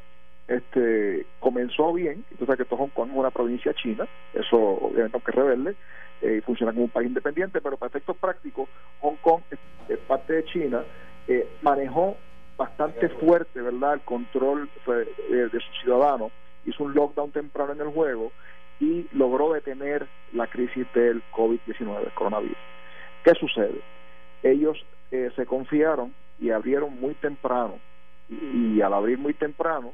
este 0.48 1.26
comenzó 1.40 1.92
bien, 1.94 2.24
entonces 2.30 2.58
que 2.58 2.76
Hong 2.76 2.90
Kong 2.90 3.10
es 3.10 3.16
una 3.16 3.32
provincia 3.32 3.74
china, 3.74 4.08
eso 4.34 4.58
obviamente 4.58 5.18
aunque 5.18 5.32
rebelde, 5.32 5.76
eh, 6.22 6.42
funciona 6.46 6.72
como 6.72 6.86
un 6.86 6.92
país 6.92 7.08
independiente, 7.08 7.62
pero 7.62 7.78
para 7.78 7.90
efectos 7.90 8.16
prácticos, 8.18 8.70
Hong 9.02 9.16
Kong 9.22 9.42
es, 9.90 9.98
parte 10.00 10.34
de 10.34 10.46
China, 10.46 10.84
eh, 11.28 11.48
manejó 11.62 12.16
bastante 12.58 13.10
fuerte, 13.10 13.62
¿verdad?, 13.62 13.96
el 13.96 14.02
control 14.02 14.70
de, 14.86 15.50
de 15.50 15.60
sus 15.60 15.82
ciudadanos, 15.82 16.32
hizo 16.66 16.84
un 16.84 16.94
lockdown 16.94 17.32
temprano 17.32 17.74
en 17.74 17.82
el 17.82 17.90
juego 17.90 18.32
y 18.80 19.08
logró 19.14 19.54
detener 19.54 20.08
la 20.34 20.48
crisis 20.48 20.86
del 20.94 21.24
COVID-19, 21.32 22.06
el 22.06 22.14
coronavirus. 22.14 22.58
¿Qué 23.24 23.34
sucede? 23.34 23.82
Ellos 24.46 24.78
eh, 25.12 25.32
se 25.36 25.46
confiaron 25.46 26.14
y 26.40 26.52
abrieron 26.52 27.00
muy 27.00 27.14
temprano. 27.16 27.80
Y, 28.30 28.82
al 28.82 28.94
abrir 28.94 29.18
muy 29.18 29.34
temprano, 29.34 29.94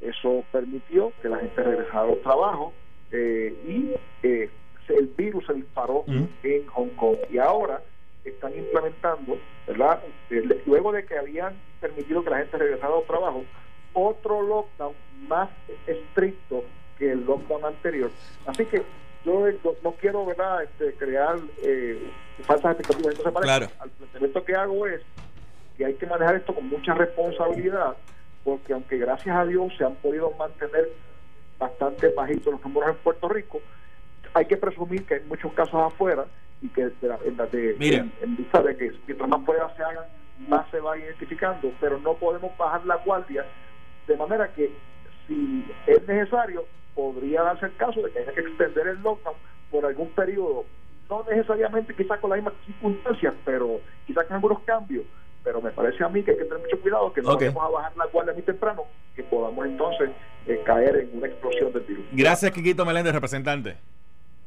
eso 0.00 0.44
permitió 0.52 1.12
que 1.20 1.28
la 1.28 1.38
gente 1.38 1.62
regresara 1.62 2.02
al 2.02 2.20
trabajo 2.20 2.72
eh, 3.10 3.54
y 3.66 4.26
eh, 4.26 4.50
el 4.88 5.06
virus 5.08 5.46
se 5.46 5.54
disparó 5.54 6.04
en 6.06 6.66
Hong 6.66 6.90
Kong. 6.90 7.16
Y 7.30 7.38
ahora 7.38 7.80
están 8.24 8.56
implementando, 8.56 9.38
¿verdad? 9.66 10.00
Luego 10.66 10.92
de 10.92 11.04
que 11.04 11.18
habían 11.18 11.54
permitido 11.80 12.22
que 12.22 12.30
la 12.30 12.38
gente 12.38 12.58
regresara 12.58 12.94
al 12.94 13.04
trabajo, 13.04 13.44
otro 13.92 14.42
lockdown 14.42 14.94
más 15.28 15.50
estricto 15.86 16.64
que 16.98 17.12
el 17.12 17.24
lockdown 17.24 17.64
anterior. 17.64 18.10
Así 18.46 18.64
que 18.66 18.82
yo 19.24 19.44
no, 19.82 19.92
quiero 19.92 20.26
¿verdad? 20.26 20.64
Este, 20.64 20.94
crear 20.94 21.38
eh, 21.62 22.10
falsas 22.42 22.78
expectativas. 22.78 23.16
Entonces, 23.16 23.42
claro. 23.42 23.66
Planteamiento 24.22 24.44
que 24.44 24.54
hago 24.54 24.86
es 24.86 25.02
que 25.76 25.84
hay 25.84 25.94
que 25.94 26.06
manejar 26.06 26.36
esto 26.36 26.54
con 26.54 26.68
mucha 26.68 26.94
responsabilidad, 26.94 27.96
porque 28.44 28.72
aunque 28.72 28.98
gracias 28.98 29.36
a 29.36 29.44
Dios 29.44 29.72
se 29.76 29.84
han 29.84 29.94
podido 29.96 30.30
mantener 30.32 30.90
bastante 31.58 32.08
bajitos 32.08 32.52
los 32.52 32.62
números 32.62 32.90
en 32.90 32.96
Puerto 32.96 33.28
Rico, 33.28 33.60
hay 34.34 34.46
que 34.46 34.56
presumir 34.56 35.04
que 35.04 35.14
hay 35.14 35.24
muchos 35.24 35.52
casos 35.52 35.74
afuera 35.74 36.26
y 36.60 36.68
que 36.68 36.82
en, 36.82 38.12
en, 38.20 38.36
vista 38.36 38.62
de 38.62 38.76
que 38.76 38.92
mientras 39.06 39.28
más 39.28 39.40
pruebas 39.44 39.76
se 39.76 39.82
hagan, 39.82 40.04
más 40.48 40.70
se 40.70 40.80
va 40.80 40.96
identificando, 40.96 41.72
pero 41.80 41.98
no 41.98 42.14
podemos 42.14 42.56
bajar 42.56 42.84
la 42.86 42.96
guardia 42.96 43.44
de 44.06 44.16
manera 44.16 44.52
que 44.52 44.72
si 45.26 45.64
es 45.86 46.06
necesario, 46.06 46.64
podría 46.94 47.42
darse 47.42 47.66
el 47.66 47.76
caso 47.76 48.00
de 48.02 48.10
que 48.10 48.20
haya 48.20 48.32
que 48.32 48.40
extender 48.40 48.86
el 48.86 49.02
lockdown 49.02 49.34
por 49.70 49.86
algún 49.86 50.08
periodo, 50.10 50.64
no 51.12 51.24
necesariamente 51.28 51.94
quizás 51.94 52.18
con 52.20 52.30
las 52.30 52.38
mismas 52.38 52.54
circunstancias, 52.64 53.34
pero 53.44 53.80
quizás 54.06 54.24
con 54.24 54.36
algunos 54.36 54.60
cambios. 54.60 55.04
Pero 55.44 55.60
me 55.60 55.70
parece 55.70 56.02
a 56.04 56.08
mí 56.08 56.22
que 56.22 56.30
hay 56.30 56.38
que 56.38 56.44
tener 56.44 56.60
mucho 56.60 56.80
cuidado, 56.80 57.12
que 57.12 57.20
no 57.20 57.36
vamos 57.36 57.64
a 57.64 57.68
bajar 57.68 57.96
la 57.96 58.06
guardia 58.06 58.32
muy 58.32 58.42
temprano, 58.42 58.84
que 59.14 59.24
podamos 59.24 59.66
entonces 59.66 60.10
eh, 60.46 60.62
caer 60.64 60.96
en 60.96 61.18
una 61.18 61.26
explosión 61.26 61.72
del 61.72 61.82
virus. 61.82 62.04
Gracias, 62.12 62.52
Quiquito 62.52 62.86
Meléndez, 62.86 63.12
representante. 63.12 63.76